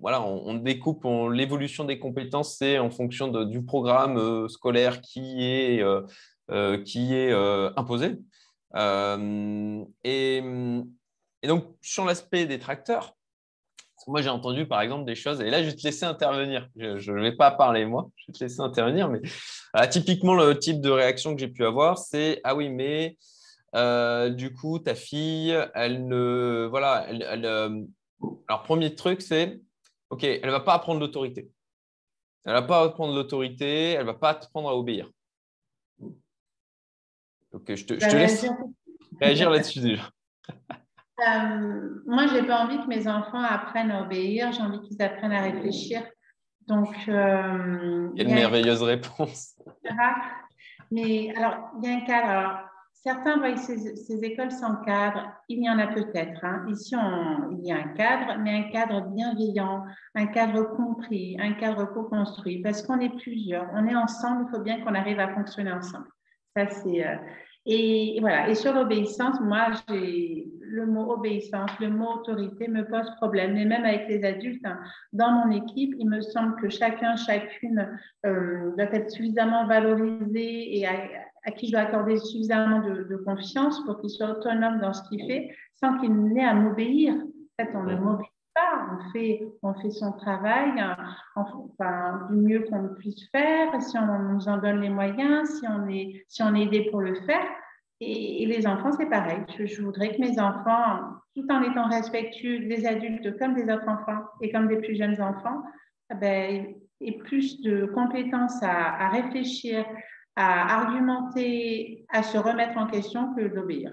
[0.00, 5.82] voilà, on, découpe l'évolution des compétences, c'est en fonction du programme euh, scolaire qui est,
[6.84, 7.32] qui est
[7.76, 8.18] imposé.
[10.04, 10.42] Et,
[11.42, 13.15] et, donc, sur l'aspect des tracteurs,
[14.06, 16.68] moi, j'ai entendu, par exemple, des choses, et là, je vais te laisser intervenir.
[16.76, 19.08] Je ne vais pas parler, moi, je vais te laisser intervenir.
[19.08, 19.20] Mais
[19.88, 23.16] typiquement, le type de réaction que j'ai pu avoir, c'est Ah oui, mais
[23.74, 26.66] euh, du coup, ta fille, elle ne.
[26.70, 27.06] Voilà.
[27.08, 27.82] Elle, euh,
[28.48, 29.60] Alors, premier truc, c'est
[30.10, 31.50] OK, elle ne va pas apprendre l'autorité.
[32.44, 35.10] Elle ne va pas apprendre l'autorité, elle ne va pas apprendre à obéir.
[37.52, 38.46] Donc, je te, je te bah, laisse
[39.20, 40.10] réagir là-dessus déjà.
[41.20, 45.32] Euh, moi, j'ai pas envie que mes enfants apprennent à obéir, j'ai envie qu'ils apprennent
[45.32, 46.02] à réfléchir.
[46.66, 49.54] Donc, euh, il y a une merveilleuse réponse.
[50.90, 52.28] Mais alors, il y a un cadre.
[52.28, 52.58] Alors,
[52.92, 55.32] certains voient ces, ces, écoles sans cadre.
[55.48, 56.44] Il y en a peut-être.
[56.44, 56.66] Hein.
[56.68, 56.94] Ici,
[57.52, 62.60] il y a un cadre, mais un cadre bienveillant, un cadre compris, un cadre co-construit.
[62.62, 64.46] Parce qu'on est plusieurs, on est ensemble.
[64.48, 66.08] Il faut bien qu'on arrive à fonctionner ensemble.
[66.56, 67.06] Ça, c'est.
[67.06, 67.16] Euh,
[67.64, 68.48] et voilà.
[68.48, 70.46] Et sur l'obéissance, moi, j'ai
[70.76, 73.56] le mot obéissance, le mot autorité me pose problème.
[73.56, 74.78] Et même avec les adultes, hein,
[75.12, 80.86] dans mon équipe, il me semble que chacun, chacune euh, doit être suffisamment valorisé et
[80.86, 85.26] à qui je dois accorder suffisamment de, confiance pour qu'il soit autonome dans ce qu'il
[85.26, 87.14] fait, sans qu'il n'ait à m'obéir.
[87.14, 90.72] En fait, on ne m'obéit pas, on fait, on fait son travail
[91.34, 95.88] enfin, du mieux qu'on puisse faire, si on nous en donne les moyens, si on
[95.88, 97.46] est, si on est aidé pour le faire.
[98.00, 99.42] Et, les enfants, c'est pareil.
[99.58, 104.26] Je, voudrais que mes enfants, tout en étant respectueux des adultes comme des autres enfants
[104.42, 105.62] et comme des plus jeunes enfants,
[106.12, 109.86] eh ben, aient plus de compétences à, réfléchir,
[110.36, 113.92] à argumenter, à se remettre en question que d'obéir.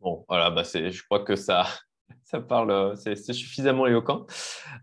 [0.00, 1.64] Bon, voilà, bah je crois que ça,
[2.24, 4.26] ça parle, c'est suffisamment éloquent.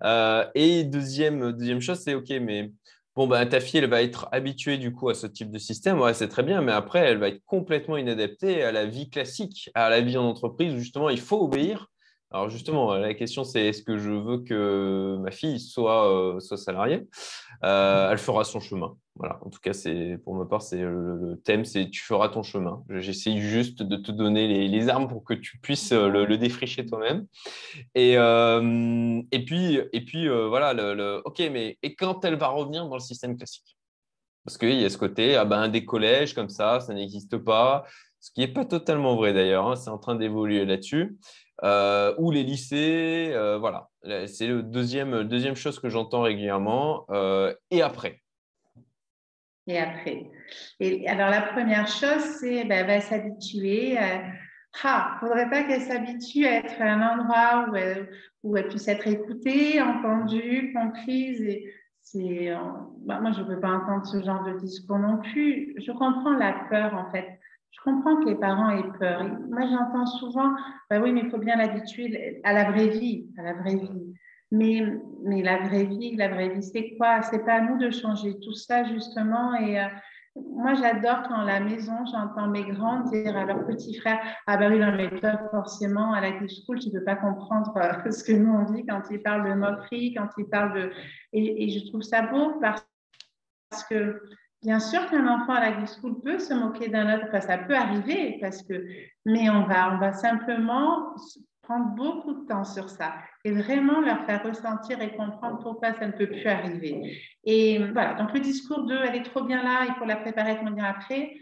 [0.03, 2.71] Euh, et deuxième, deuxième chose, c'est OK, mais
[3.15, 5.99] Bon, bah, ta fille, elle va être habituée du coup à ce type de système.
[5.99, 9.69] Ouais, c'est très bien, mais après, elle va être complètement inadaptée à la vie classique,
[9.73, 11.87] à la vie en entreprise où justement il faut obéir
[12.31, 17.07] alors justement, la question c'est est-ce que je veux que ma fille soit, euh, salariée?
[17.63, 18.95] Euh, Elle fera son chemin.
[19.15, 19.37] Voilà.
[19.41, 22.83] En tout cas, c'est pour ma part, c'est le, thème, c'est tu feras ton chemin.
[22.89, 27.27] J'essaie juste de te donner les, armes pour que tu puisses euh, le, défricher toi-même.
[27.95, 28.15] Et,
[29.45, 33.77] puis, et puis voilà, ok, mais et quand elle va revenir dans le système classique?
[34.45, 37.85] Parce qu'il y a ce côté, ah ben, des collèges comme ça, ça n'existe pas.
[38.19, 41.17] Ce qui n'est pas totalement vrai d'ailleurs, hein, c'est en train d'évoluer là-dessus.
[41.63, 43.31] Euh, ou les lycées.
[43.33, 43.89] Euh, voilà,
[44.27, 47.05] c'est le deuxième, deuxième chose que j'entends régulièrement.
[47.11, 48.21] Euh, et après
[49.67, 50.31] Et après.
[50.79, 53.97] Et alors, la première chose, c'est ben, va s'habituer.
[54.83, 58.09] Ah, faudrait pas qu'elle s'habitue à être à un endroit où elle,
[58.41, 61.41] où elle puisse être écoutée, entendue, comprise.
[62.15, 62.51] Et
[63.05, 65.75] bah, moi, je ne peux pas entendre ce genre de discours non plus.
[65.77, 67.40] Je comprends la peur, en fait
[67.71, 69.23] je comprends que les parents aient peur.
[69.49, 70.53] Moi, j'entends souvent,
[70.89, 74.13] bah oui, mais il faut bien l'habituer à la vraie vie, à la vraie vie.
[74.51, 74.83] Mais,
[75.23, 77.21] mais la vraie vie, la vraie vie, c'est quoi?
[77.21, 79.55] C'est pas à nous de changer tout ça, justement.
[79.55, 79.85] Et euh,
[80.35, 84.57] moi, j'adore quand à la maison, j'entends mes grands dire à leurs petits frères Ah,
[84.57, 88.11] bah oui, non, mais toi, forcément, à la school, tu ne peux pas comprendre euh,
[88.11, 90.91] ce que nous on dit quand ils parlent de moquerie, quand ils parlent de.
[91.31, 92.83] Et, et je trouve ça beau parce
[93.89, 94.21] que
[94.63, 98.37] Bien sûr qu'un enfant à la school peut se moquer d'un autre, ça peut arriver,
[98.39, 98.85] parce que,
[99.25, 101.15] mais on va, on va simplement
[101.63, 106.05] prendre beaucoup de temps sur ça et vraiment leur faire ressentir et comprendre pourquoi ça
[106.05, 107.17] ne peut plus arriver.
[107.43, 110.55] Et voilà, donc le discours de elle est trop bien là, il faut la préparer
[110.55, 111.33] dire après.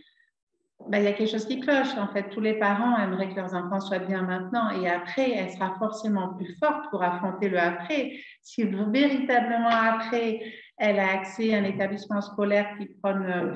[0.88, 1.98] Ben, il y a quelque chose qui cloche.
[1.98, 5.52] En fait, tous les parents aimeraient que leurs enfants soient bien maintenant et après, elle
[5.52, 8.14] sera forcément plus forte pour affronter le après.
[8.42, 10.40] Si véritablement après,
[10.80, 13.54] elle a accès à un établissement scolaire qui prône euh,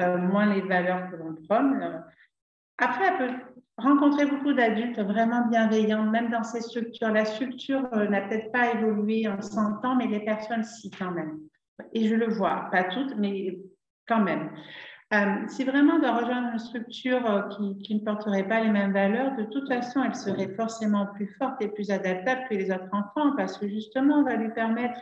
[0.00, 1.82] euh, moins les valeurs que l'on prône.
[1.82, 1.98] Euh,
[2.78, 3.34] après, elle peut
[3.76, 7.08] rencontrer beaucoup d'adultes vraiment bienveillants, même dans ces structures.
[7.08, 11.38] La structure n'a peut-être pas évolué en 100 ans, mais les personnes, si, quand même.
[11.92, 13.58] Et je le vois, pas toutes, mais
[14.06, 14.50] quand même.
[15.12, 19.34] Euh, si vraiment de rejoindre une structure euh, qui, ne porterait pas les mêmes valeurs,
[19.36, 23.34] de toute façon, elle serait forcément plus forte et plus adaptable que les autres enfants
[23.36, 25.00] parce que justement, on va lui permettre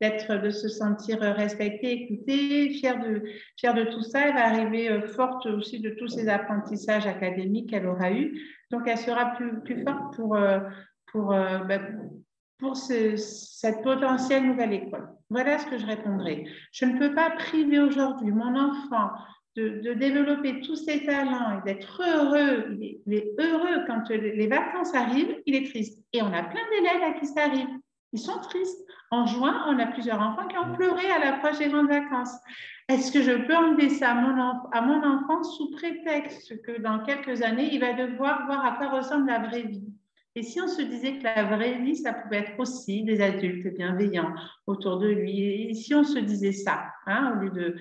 [0.00, 4.28] de se sentir respectée, écoutée, fière de, tout ça.
[4.28, 8.32] Elle va arriver euh, forte aussi de tous ces apprentissages académiques qu'elle aura eus.
[8.70, 12.10] Donc, elle sera plus, forte pour, ben,
[12.58, 15.08] pour cette potentielle nouvelle école.
[15.28, 16.46] Voilà ce que je répondrai.
[16.72, 19.10] Je ne peux pas priver aujourd'hui mon enfant
[19.56, 22.76] de, développer tous ses talents et d'être heureux.
[23.06, 26.02] Il est, heureux quand les vacances arrivent, il est triste.
[26.12, 27.68] Et on a plein d'élèves à qui ça arrive.
[28.12, 28.84] Ils sont tristes.
[29.10, 32.34] En juin, on a plusieurs enfants qui ont pleuré à l'approche des grandes vacances.
[32.88, 34.38] Est-ce que je peux enlever ça à mon,
[34.72, 38.88] à mon enfant sous prétexte que dans quelques années, il va devoir voir à quoi
[38.88, 39.84] ressemble la vraie vie?
[40.34, 43.66] Et si on se disait que la vraie vie, ça pouvait être aussi des adultes
[43.74, 44.32] bienveillants
[44.66, 47.76] autour de lui, et si on se disait ça, hein, au lieu de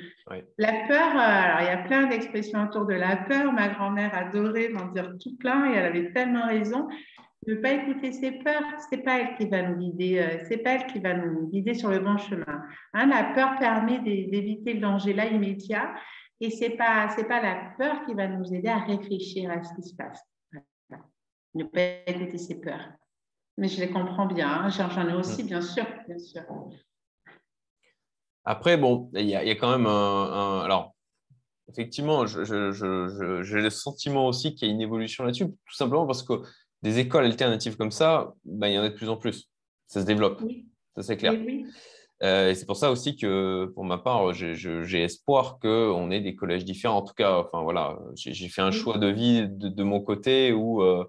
[0.57, 3.53] la peur, euh, alors il y a plein d'expressions autour de la peur.
[3.53, 6.89] Ma grand-mère adorait m'en dire tout plein et elle avait tellement raison.
[7.47, 10.71] Ne pas écouter ses peurs, c'est pas elle qui va nous guider, euh, c'est pas
[10.71, 12.63] elle qui va nous guider sur le bon chemin.
[12.93, 15.93] Hein, la peur permet d'éviter le danger là immédiat
[16.41, 19.73] et c'est pas c'est pas la peur qui va nous aider à réfléchir à ce
[19.73, 20.30] qui se passe
[21.55, 22.91] ne pas écouter ses peurs.
[23.57, 24.49] Mais je les comprends bien.
[24.49, 24.69] Hein.
[24.69, 25.47] J'en ai aussi, mm.
[25.47, 26.43] bien sûr, bien sûr.
[28.43, 30.61] Après, bon, il y, a quand même un.
[30.61, 30.95] alors,
[31.69, 36.41] effectivement, j'ai le sentiment aussi qu'il y a une évolution là-dessus, tout simplement parce que
[36.81, 39.49] des écoles alternatives comme ça, ben, il y en a de plus en plus.
[39.87, 40.41] Ça se développe.
[40.95, 41.33] Ça, c'est clair.
[42.23, 46.35] Euh, et c'est pour ça aussi que, pour ma part, j'ai espoir qu'on ait des
[46.35, 46.97] collèges différents.
[46.97, 50.81] En tout cas, enfin voilà, j'ai fait un choix de vie de, mon côté où
[50.83, 51.05] euh,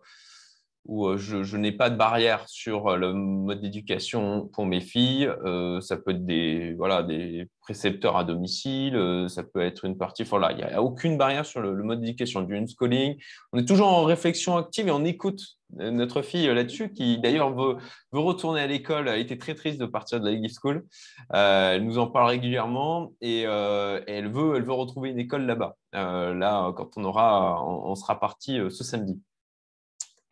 [0.85, 5.31] où euh, je, n'ai pas de barrière sur euh, le mode d'éducation pour mes filles.
[5.45, 10.25] Euh, ça peut être des, voilà, des précepteurs à domicile, ça peut être une partie.
[10.25, 13.17] Il n'y a, aucune barrière sur le, mode d'éducation du homeschooling.
[13.53, 15.41] On est toujours en réflexion active et on écoute
[15.75, 17.77] notre fille là-dessus, qui d'ailleurs veut,
[18.13, 19.09] retourner à l'école.
[19.09, 20.85] A été très triste de partir de la gift school.
[21.31, 25.77] elle nous en parle régulièrement et, elle, veut, elle veut retrouver une école là-bas.
[25.93, 29.21] là, quand on aura, on sera parti ce samedi.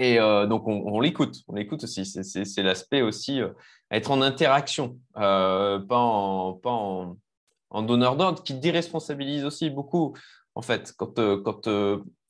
[0.00, 2.06] Et euh, donc, on, l'écoute, on l'écoute aussi.
[2.06, 3.50] C'est l'aspect aussi, euh,
[3.90, 10.16] être en interaction, euh, pas, en, donneur d'ordre, qui déresponsabilise aussi beaucoup.
[10.54, 11.68] En fait, quand, quand,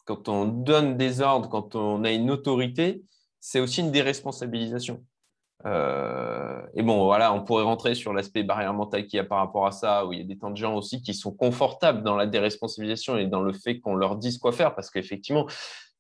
[0.05, 3.05] quand on donne des ordres, quand on a une autorité,
[3.39, 5.05] c'est aussi une déresponsabilisation.
[5.65, 9.69] et bon, voilà, on pourrait rentrer sur l'aspect barrière mentale qu'il y a par rapport
[9.69, 12.17] à ça, où il y a des tas de gens aussi qui sont confortables dans
[12.17, 15.47] la déresponsabilisation et dans le fait qu'on leur dise quoi faire, parce qu'effectivement,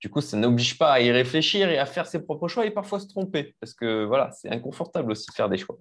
[0.01, 2.71] du coup, ça n'oblige pas à y réfléchir et à faire ses propres choix et
[2.71, 5.77] parfois se tromper, parce que voilà, c'est inconfortable aussi de faire des choix.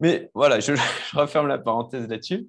[0.00, 0.72] Mais voilà, je,
[1.14, 2.48] referme la parenthèse là-dessus.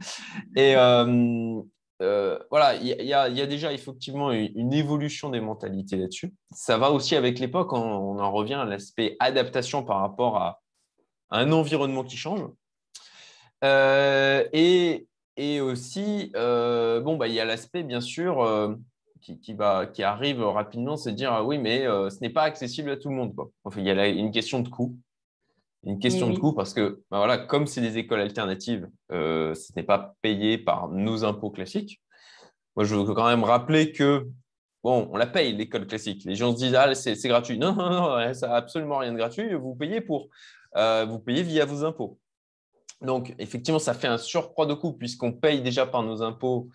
[0.55, 1.61] Et euh,
[2.01, 6.33] euh, voilà, il y, a déjà effectivement une, évolution des mentalités là-dessus.
[6.51, 10.59] Ça va aussi avec l'époque, on, en revient à l'aspect adaptation par rapport à,
[11.29, 12.41] un environnement qui change.
[13.63, 15.07] Euh, et,
[15.61, 18.77] aussi, bon, bah, il y a l'aspect, bien sûr,
[19.23, 22.43] qui, va, qui arrive rapidement, c'est de dire ah oui, mais euh, ce n'est pas
[22.43, 23.33] accessible à tout le monde.
[23.35, 23.49] Quoi.
[23.63, 24.97] Enfin, il y a une question de coût.
[25.85, 29.73] Une question de coût parce que, bah voilà, comme c'est des écoles alternatives, euh, ce
[29.75, 32.01] n'est pas payé par nos impôts classiques.
[32.75, 34.29] Moi, je veux quand même rappeler que,
[34.81, 36.23] bon, on la paye, l'école classique.
[36.23, 37.57] Les gens se disent, ah, c'est gratuit.
[37.57, 39.53] Non, non, non, ça n'a absolument rien de gratuit.
[39.53, 40.29] Vous payez pour.
[40.75, 42.17] Euh, vous payez via vos impôts.
[43.01, 46.69] Donc, effectivement, ça fait un surcroît de coût puisqu'on paye déjà par nos impôts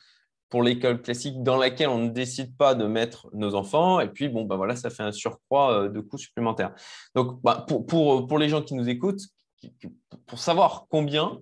[0.49, 4.01] pour l'école classique dans laquelle on ne décide pas de mettre nos enfants.
[4.01, 6.75] Et puis, bon, ben voilà, ça fait un surcroît euh, de coûts supplémentaires.
[7.15, 9.23] Donc, bah, pour, pour, pour, les gens qui nous écoutent,
[10.27, 11.39] pour savoir combien,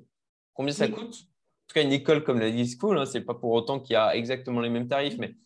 [0.54, 3.34] combien ça coûte, en tout cas, une école comme la D-School, hein, ce n'est pas
[3.34, 5.36] pour autant qu'il y a exactement les mêmes tarifs, mais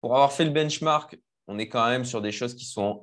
[0.00, 1.18] pour avoir fait le benchmark,
[1.48, 3.02] on est quand même sur des choses qui sont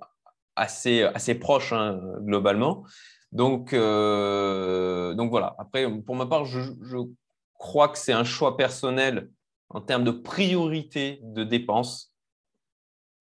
[0.56, 2.86] assez, assez proches hein, globalement.
[3.32, 5.56] Donc, euh, donc voilà.
[5.58, 6.98] Après, pour ma part, je, je
[7.58, 9.30] crois que c'est un choix personnel
[9.70, 12.14] en termes de priorité de dépenses.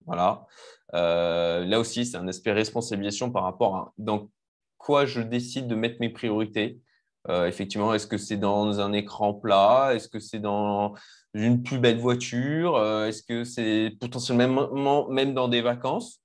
[0.05, 0.45] Voilà.
[0.93, 4.29] Euh, là aussi, c'est un aspect responsabilisation par rapport à dans
[4.77, 6.79] quoi je décide de mettre mes priorités.
[7.27, 9.91] Euh, effectivement, est-ce que c'est dans un écran plat?
[9.95, 10.93] Est-ce que c'est dans
[11.33, 12.75] une plus belle voiture?
[12.75, 16.21] Euh, Est-ce que c'est potentiellement même dans des vacances?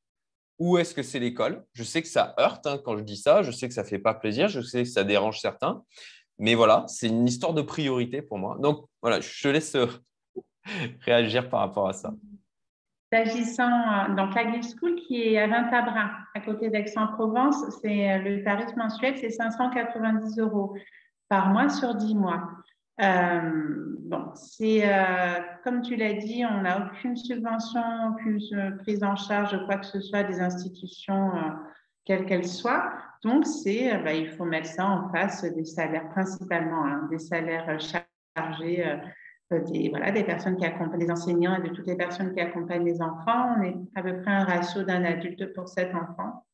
[0.58, 1.64] Ou est-ce que c'est l'école?
[1.72, 3.42] Je sais que ça heurte hein, quand je dis ça.
[3.42, 4.48] Je sais que ça ne fait pas plaisir.
[4.48, 5.82] Je sais que ça dérange certains.
[6.38, 8.58] Mais voilà, c'est une histoire de priorité pour moi.
[8.60, 9.74] Donc voilà, je te laisse
[11.04, 12.12] réagir par rapport à ça.
[13.12, 18.18] S'agissant, euh, donc la Gift School qui est à Vintabrin, à côté d'Aix-en-Provence, c'est euh,
[18.18, 20.74] le tarif mensuel, c'est 590 euros
[21.28, 22.48] par mois sur 10 mois.
[22.98, 24.82] bon, c'est
[25.64, 30.00] comme tu l'as dit, on n'a aucune subvention, aucune prise en charge quoi que ce
[30.00, 31.30] soit des institutions,
[32.04, 32.92] quelles qu'elles soient.
[33.22, 37.78] Donc, c'est, bah, il faut mettre ça en face des salaires principalement, hein, des salaires
[37.80, 38.96] chargés euh,
[39.50, 42.84] des, voilà, des personnes qui accompagnent, des enseignants et de toutes les personnes qui accompagnent
[42.84, 43.56] les enfants.
[43.58, 46.44] On est à peu près un ratio d'un adulte pour sept enfants.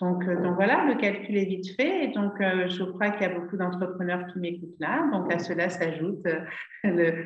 [0.00, 2.08] Donc, euh, donc voilà, le calcul est vite fait.
[2.08, 5.08] Donc, euh, je crois qu'il y a beaucoup d'entrepreneurs qui m'écoutent là.
[5.12, 6.26] Donc, à cela s'ajoute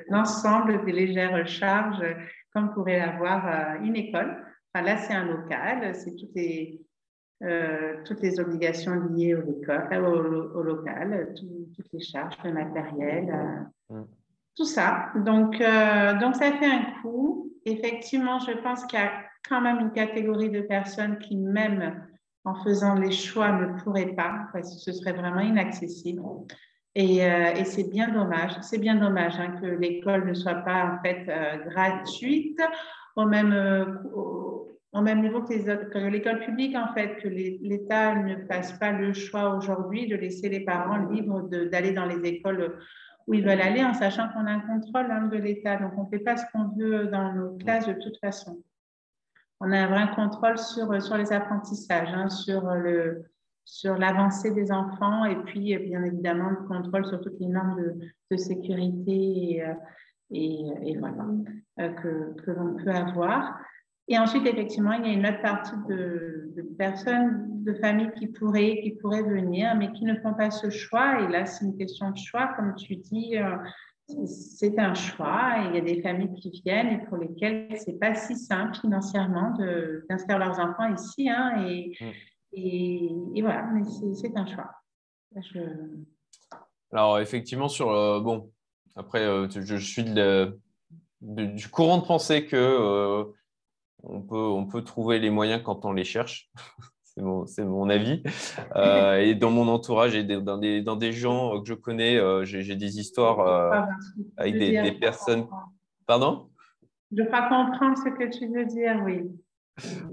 [0.08, 2.04] l'ensemble des légères charges
[2.54, 4.36] comme pourrait avoir une école.
[4.72, 6.80] Enfin, là, c'est un local, c'est tout est
[7.42, 14.06] euh, toutes les obligations liées au, au, local, toutes les charges, le matériel, euh, mm.
[14.56, 15.10] Tout ça.
[15.16, 17.50] Donc, euh, donc, ça fait un coût.
[17.64, 19.12] Effectivement, je pense qu'il y a
[19.48, 22.06] quand même une catégorie de personnes qui, même
[22.44, 26.22] en faisant les choix, ne pourraient pas, parce que ce serait vraiment inaccessible.
[26.94, 31.02] Et, et c'est bien dommage, c'est bien dommage hein, que l'école ne soit pas en
[31.02, 31.24] fait
[31.68, 32.60] gratuite
[33.14, 33.54] au même,
[35.02, 40.08] même niveau que l'école publique, en fait, que l'État ne fasse pas le choix aujourd'hui
[40.08, 42.76] de laisser les parents libres d'aller dans les écoles
[43.26, 45.76] où ils veulent aller, en sachant qu'on a un contrôle de l'État.
[45.76, 48.62] Donc, on ne fait pas ce qu'on veut dans nos classes de toute façon.
[49.60, 53.24] On a un vrai contrôle sur, sur les apprentissages, hein, sur le
[53.64, 57.94] sur l'avancée des enfants et puis bien évidemment le contrôle sur toutes les normes de,
[58.32, 59.62] de sécurité
[60.30, 61.24] et, euh, voilà,
[61.78, 63.60] euh, que, que l'on peut avoir.
[64.08, 66.39] Et ensuite, effectivement, il y a une autre partie de,
[66.78, 71.20] personnes, de familles qui pourraient, qui pourraient venir, mais qui ne font pas ce choix.
[71.22, 73.36] Et là, c'est une question de choix, comme tu dis.
[73.36, 73.56] Euh,
[74.26, 75.54] c'est un choix.
[75.68, 79.54] Il y a des familles qui viennent et pour lesquelles c'est pas si simple financièrement
[80.08, 81.28] d'inscrire leurs enfants ici.
[81.28, 83.36] Hein, et, mm.
[83.36, 83.82] et, voilà, mais
[84.14, 84.70] c'est un choix.
[86.92, 87.90] Alors, effectivement, sur.
[87.90, 88.50] Euh, bon,
[88.96, 90.04] après, euh, je, suis
[91.20, 93.24] du courant de pensée que euh,
[94.02, 96.50] on, peut, on peut trouver les moyens quand on les cherche.
[97.04, 98.22] c'est mon, mon, avis.
[98.76, 102.98] et dans mon entourage et dans, des, dans des gens que je connais, j'ai des
[103.00, 103.88] histoires
[104.36, 105.46] avec des, personnes.
[106.06, 106.48] Pardon?
[107.12, 109.22] Je crois comprendre ce que tu veux dire, oui.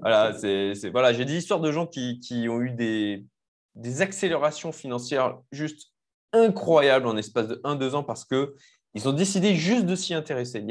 [0.01, 3.25] Voilà, c'est, voilà j'ai des histoires de gens qui, qui ont eu des,
[3.75, 5.91] des accélérations financières juste
[6.33, 10.65] incroyables en espace de 1-2 ans parce qu'ils ont décidé juste de s'y intéresser.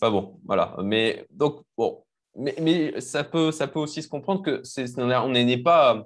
[0.00, 0.74] Enfin bon, voilà.
[0.82, 2.04] Mais donc, bon,
[2.36, 4.62] mais, ça, peut, aussi se comprendre que
[5.44, 6.04] n'est pas.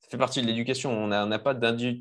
[0.00, 0.92] Ça fait partie de l'éducation.
[0.92, 1.54] On pas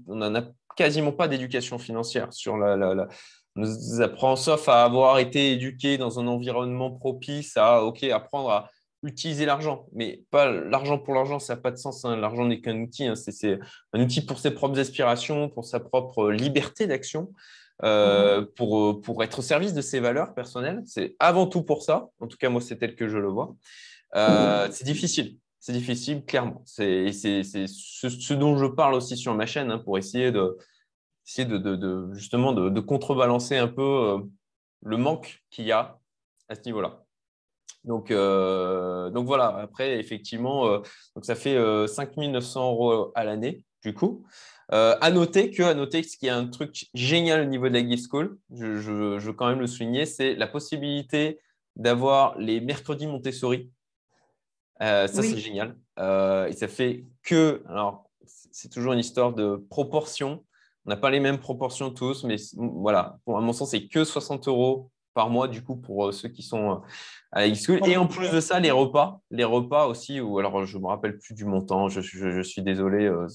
[0.08, 0.44] on a
[0.76, 3.08] quasiment pas d'éducation financière sur la, la,
[3.56, 8.70] on nous apprend, sauf à avoir été éduqué dans un environnement propice à apprendre à
[9.04, 12.04] utiliser l'argent, mais pas l'argent pour l'argent, ça n'a pas de sens.
[12.04, 12.18] Hein.
[12.18, 13.06] L'argent n'est qu'un outil.
[13.06, 13.16] Hein.
[13.16, 13.60] C'est
[13.94, 17.34] un outil pour ses propres aspirations, pour sa propre liberté d'action,
[17.84, 18.46] euh, mmh.
[18.56, 20.82] pour, euh, pour être au service de ses valeurs personnelles.
[20.86, 22.10] C'est avant tout pour ça.
[22.20, 23.56] En tout cas, moi, c'est tel que je le vois.
[24.16, 24.72] Euh, mmh.
[24.72, 25.38] C'est difficile.
[25.60, 26.62] C'est difficile, clairement.
[26.66, 30.58] C'est ce, dont je parle aussi sur ma chaîne hein, pour essayer de,
[31.28, 34.20] essayer de, de justement de, contrebalancer un peu
[34.82, 36.00] le manque qu'il y a
[36.48, 37.04] à ce niveau-là.
[37.84, 40.80] Donc, euh, donc voilà, après, effectivement, euh,
[41.16, 41.56] donc ça fait
[41.88, 44.26] 5 euh, 900 euros à l'année, du coup.
[44.72, 47.88] À noter que, à noter qu'il y a un truc génial au niveau de la
[47.88, 51.40] Gift School, je, je, veux quand même le souligner, c'est la possibilité
[51.76, 53.72] d'avoir les mercredis Montessori.
[54.80, 55.76] ça, c'est génial.
[55.98, 58.10] et ça fait que, alors,
[58.52, 60.44] c'est toujours une histoire de proportion.
[60.86, 64.48] On n'a pas les mêmes proportions tous, mais voilà, à mon sens, c'est que 60
[64.48, 66.82] euros par mois, du coup, pour ceux qui sont
[67.34, 70.84] à Et en plus de ça, les repas, les repas aussi, ou alors je ne
[70.84, 73.28] me rappelle plus du montant, je, je, suis désolé, euh,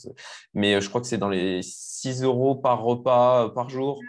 [0.55, 4.01] mais je crois que c'est dans les 6 euros par repas euh, par jour.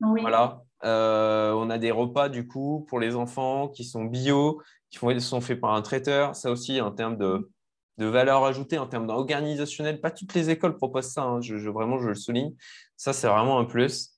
[0.00, 0.60] Voilà.
[0.84, 5.40] Euh, on a des repas du coup pour les enfants qui sont bio, qui sont
[5.40, 6.36] faits par un traiteur.
[6.36, 7.50] Ça aussi, en termes de,
[7.96, 11.98] de valeur ajoutée, en termes d'organisationnel, pas toutes les écoles proposent ça, hein, je, vraiment,
[12.00, 12.52] je le souligne.
[12.98, 14.10] Ça, c'est vraiment un plus.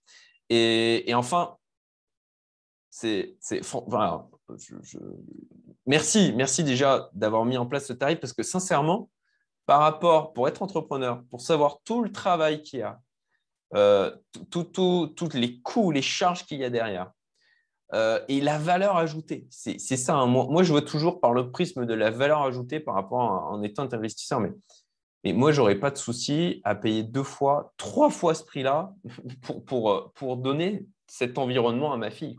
[0.48, 1.54] Et, et enfin,
[2.90, 3.36] c'est
[5.86, 9.08] Merci, merci déjà d'avoir mis en place ce tarif parce que sincèrement,
[9.66, 13.00] par rapport, pour être entrepreneur, pour savoir tout le travail qu'il y a,
[13.74, 14.14] euh,
[14.50, 17.12] tous les coûts, les charges qu'il y a derrière,
[17.92, 19.46] euh, et la valeur ajoutée.
[19.50, 20.14] C'est ça.
[20.14, 20.26] Hein.
[20.26, 23.62] Moi, je vois toujours par le prisme de la valeur ajoutée par rapport à, en
[23.62, 24.40] étant investisseur.
[24.40, 24.52] Mais,
[25.24, 28.94] mais moi, je n'aurais pas de souci à payer deux fois, trois fois ce prix-là
[29.66, 32.36] pour, donner cet environnement à ma fille.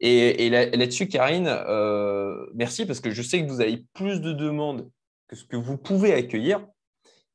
[0.00, 4.88] Et, là-dessus, Karine, euh, merci parce que je sais que vous avez plus de demandes
[5.26, 6.64] que ce que vous pouvez accueillir.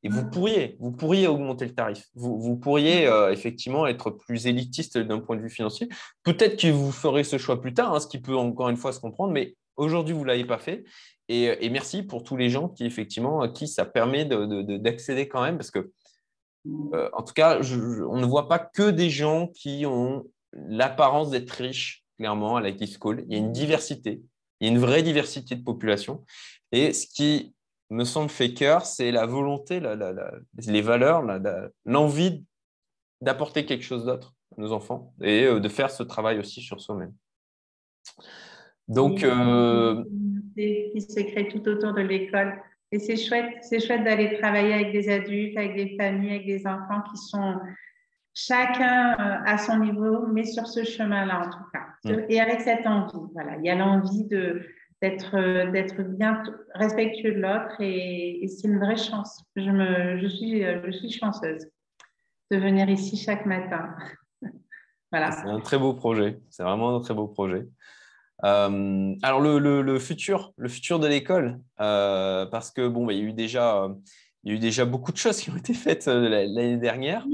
[0.06, 2.10] Et vous pourriez, vous pourriez augmenter le tarif.
[2.14, 5.88] Vous, pourriez euh, effectivement être plus élitiste d'un point de vue financier.
[6.24, 8.92] Peut-être que vous ferez ce choix plus tard, hein, ce qui peut encore une fois
[8.92, 10.84] se comprendre, mais aujourd'hui, vous ne l'avez pas fait.
[11.30, 15.56] Et, merci pour tous les gens qui, effectivement, à qui ça permet d'accéder quand même,
[15.56, 15.92] parce que,
[16.94, 21.52] euh, en tout cas, on ne voit pas que des gens qui ont l'apparence d'être
[21.52, 23.24] riches clairement, à la Key School.
[23.28, 24.22] Il y a une diversité,
[24.60, 26.24] il y a une vraie diversité de population.
[26.72, 27.54] Et ce qui
[27.90, 29.82] me semble fait cœur, c'est la volonté,
[30.68, 31.24] les valeurs,
[31.86, 32.44] l'envie
[33.22, 36.82] d'apporter quelque chose d'autre à nos enfants et euh, de faire ce travail aussi sur
[36.82, 37.14] soi-même.
[38.88, 40.04] Donc, euh...
[40.56, 42.62] qui se crée tout autour de l'école.
[42.92, 46.68] Et c'est chouette, c'est chouette d'aller travailler avec des adultes, avec des familles, avec des
[46.68, 47.60] enfants qui sont
[48.34, 51.83] chacun euh, à son niveau, mais sur ce chemin-là en tout cas.
[52.06, 52.26] Mm.
[52.30, 54.62] Et avec cette envie, voilà, il y a l'envie de
[55.02, 56.42] d'être euh, d'être bien
[56.76, 59.44] respectueux de l'autre et, c'est une vraie chance.
[59.56, 61.68] Je me je suis euh, je suis chanceuse
[62.52, 63.96] de venir ici chaque matin.
[65.12, 65.32] voilà.
[65.32, 66.40] C'est un très beau projet.
[66.50, 67.68] C'est vraiment un très beau projet.
[68.42, 73.26] alors le, le, futur, le futur de l'école, parce que bon, bah, il y a
[73.26, 73.90] eu déjà,
[74.44, 77.26] il y a eu déjà beaucoup de choses qui ont été faites l'année dernière.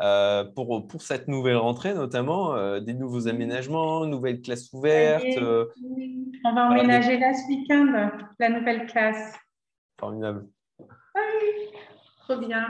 [0.00, 5.24] Euh, pour, pour cette nouvelle rentrée, notamment euh, des nouveaux aménagements, nouvelles classes ouvertes.
[5.38, 5.66] Euh,
[6.44, 9.36] On va emménager là ce week-end, la nouvelle classe.
[9.98, 10.46] Formidable.
[10.78, 10.86] Oui,
[12.20, 12.68] trop bien.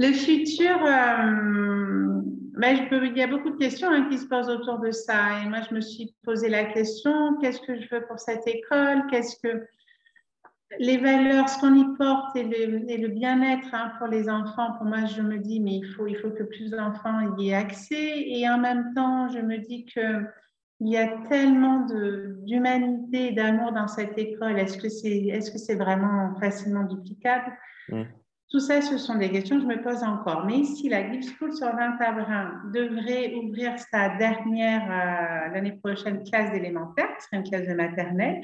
[0.00, 4.50] Le futur, ben, je peux, il y a beaucoup de questions hein, qui se posent
[4.50, 5.40] autour de ça.
[5.44, 9.04] Et moi, je me suis posé la question qu'est-ce que je veux pour cette école?
[9.08, 9.68] Qu'est-ce que
[10.78, 15.04] les valeurs, ce qu'on y porte et le, bien-être hein, pour les enfants, pour moi,
[15.06, 18.28] je me dis, mais il faut, il faut que plus d'enfants y aient accès.
[18.28, 20.24] Et en même temps, je me dis que
[20.82, 21.86] il y a tellement
[22.46, 24.58] d'humanité et d'amour dans cette école.
[24.58, 27.52] Est-ce que c'est est -ce c'est vraiment facilement duplicable?
[28.50, 30.44] Tout ça, ce sont des questions que je me pose encore.
[30.44, 31.98] Mais ici, la Gift School sur 20
[32.72, 38.40] devrait ouvrir sa dernière, euh, l'année prochaine, classe d'élémentaire, qui serait une classe de maternelle.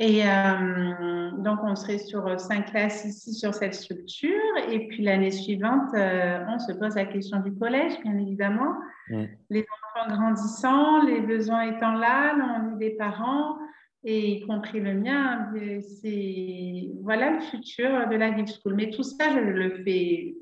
[0.00, 4.30] Et euh, donc, on serait sur cinq classes ici sur cette structure.
[4.70, 8.74] Et puis, l'année suivante, euh, on se pose la question du collège, bien évidemment.
[9.10, 9.24] Mm.
[9.50, 13.58] Les enfants grandissant, les besoins étant là, l'envie des parents,
[14.04, 15.52] et y compris le mien.
[15.82, 18.74] C'est voilà le futur de la Gift School.
[18.76, 20.36] Mais tout ça, je le fais,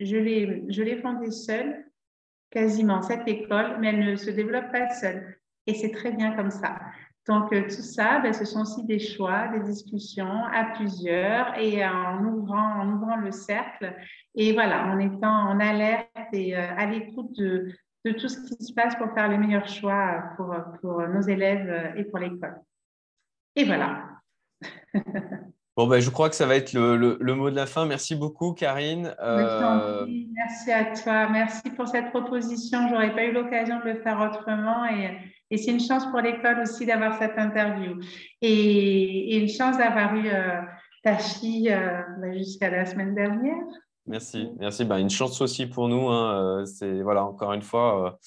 [0.00, 1.86] je l'ai fondé seule,
[2.50, 5.38] quasiment, cette école, mais elle ne se développe pas seule.
[5.66, 6.78] Et c'est très bien comme ça.
[7.28, 11.84] Donc, euh, tout ça, ben, ce sont aussi des choix, des discussions à plusieurs et
[11.84, 13.94] en ouvrant, en ouvrant le cercle.
[14.34, 17.70] Et voilà, en étant en alerte et euh, à l'écoute de,
[18.06, 21.68] de, tout ce qui se passe pour faire les meilleurs choix pour, pour nos élèves
[21.68, 22.56] euh, et pour l'école.
[23.54, 24.04] Et voilà.
[25.76, 27.86] Bon, ben, je crois que ça va être le, le, mot de la fin.
[27.86, 29.14] Merci beaucoup, Karine.
[29.22, 31.28] Merci à toi.
[31.28, 32.88] Merci pour cette proposition.
[32.88, 34.86] Je n'aurais pas eu l'occasion de le faire autrement.
[34.86, 35.16] Et
[35.50, 37.98] et c'est une chance pour l'école aussi d'avoir cette interview.
[38.42, 40.60] Et, une chance d'avoir eu euh,
[41.02, 43.64] ta fille euh, bah, jusqu'à la semaine dernière.
[44.06, 44.84] Merci, merci.
[44.84, 46.08] Bah, une chance aussi pour nous.
[46.08, 46.60] Hein.
[46.60, 48.18] Euh, c'est voilà, encore une fois,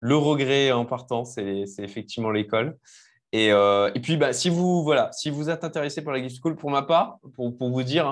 [0.00, 2.76] le regret en partant, c'est effectivement l'école.
[3.32, 6.56] Et, et, puis, bah, si vous voilà, si vous êtes intéressé par la Gift School,
[6.56, 8.06] pour ma part, pour, pour vous dire,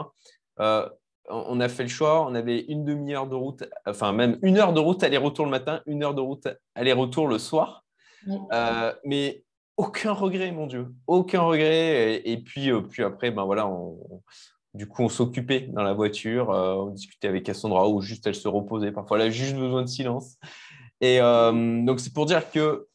[0.58, 0.90] hein,
[1.28, 2.26] on a fait le choix.
[2.26, 5.80] On avait une demi-heure de route, enfin même une heure de route aller-retour le matin,
[5.86, 7.85] une heure de route aller-retour le soir.
[8.52, 9.44] Euh, mais
[9.76, 12.22] aucun regret, mon Dieu, aucun regret.
[12.24, 13.70] Et, puis, euh, puis après, ben voilà,
[14.74, 18.34] du coup, on s'occupait dans la voiture, euh, on discutait avec Cassandra ou juste elle
[18.34, 18.92] se reposait.
[18.92, 20.36] Parfois, elle a juste besoin de silence.
[21.00, 22.88] Et donc, c'est pour dire que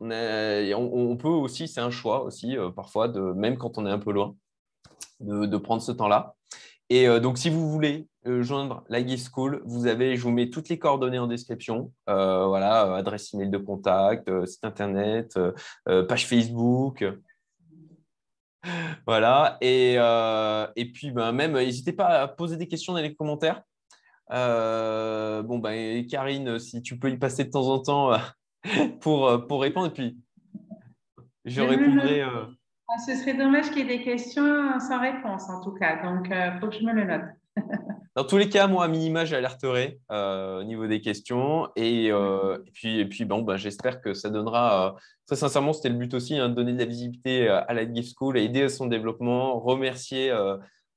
[0.00, 4.34] on, peut aussi, c'est un choix aussi, parfois, même quand on est un peu loin,
[5.20, 6.35] de prendre ce temps-là.
[6.88, 10.50] Et donc, si vous voulez euh, joindre la Gift School, vous avez, je vous mets
[10.50, 11.92] toutes les coordonnées en description.
[12.08, 15.38] Euh, voilà, euh, adresse email de contact, site internet,
[15.84, 17.04] page Facebook.
[19.06, 19.58] Voilà.
[19.60, 23.62] Et, et puis, ben, même, n'hésitez pas à poser des questions dans les commentaires.
[24.28, 28.10] bon, ben, Karine, si tu peux y passer de temps en temps
[29.00, 29.86] pour, pour répondre.
[29.86, 30.18] Et puis,
[31.44, 32.24] je répondrai.
[32.88, 36.02] Ah, ce serait dommage qu'il y ait des questions sans réponse, en tout cas.
[36.02, 37.22] Donc, il faut que je me le note.
[38.16, 41.68] Dans tous les cas, moi, à minima, j'alerterai euh, au niveau des questions.
[41.76, 44.88] Et, euh, puis, et puis bon, ben, j'espère que ça donnera.
[44.88, 47.92] Euh, très sincèrement, c'était le but aussi, hein, de donner de la visibilité à la
[47.92, 50.32] Gift School, aider à son développement, remercier,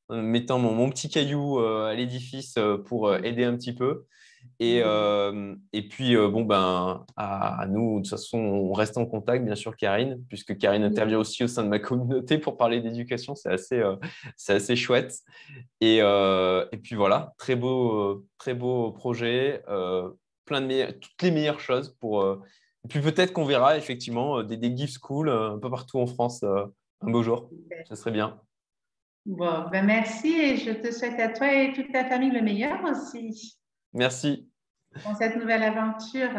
[0.10, 4.06] mettant mon, mon, petit caillou à l'édifice pour aider un petit peu.
[4.60, 9.06] Et, euh, et puis, euh, bon, ben, à, nous, de toute façon, on reste en
[9.06, 12.82] contact, bien sûr, Karine, puisque Karine intervient aussi au sein de ma communauté pour parler
[12.82, 13.36] d'éducation.
[13.36, 13.96] C'est assez, euh,
[14.36, 15.20] c'est assez chouette.
[15.80, 19.64] Et, et, puis voilà, très beau, très beau projet,
[20.46, 22.24] plein de toutes les meilleures choses pour.
[22.24, 26.44] et puis peut-être qu'on verra effectivement des, des gift schools un peu partout en France
[26.44, 27.50] un beau jour.
[27.88, 28.40] Ça serait bien.
[29.26, 32.84] Bon, ben merci et je te souhaite à toi et toute ta famille le meilleur
[32.84, 33.59] aussi.
[33.94, 34.50] Merci.
[35.04, 36.32] Pour cette nouvelle aventure.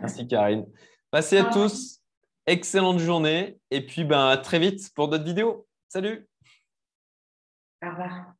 [0.00, 0.66] Merci Karine.
[1.10, 2.00] Passez à tous.
[2.46, 3.58] Excellente journée.
[3.70, 5.66] Et puis ben, à très vite pour d'autres vidéos.
[5.88, 6.28] Salut.
[7.82, 8.35] Au revoir.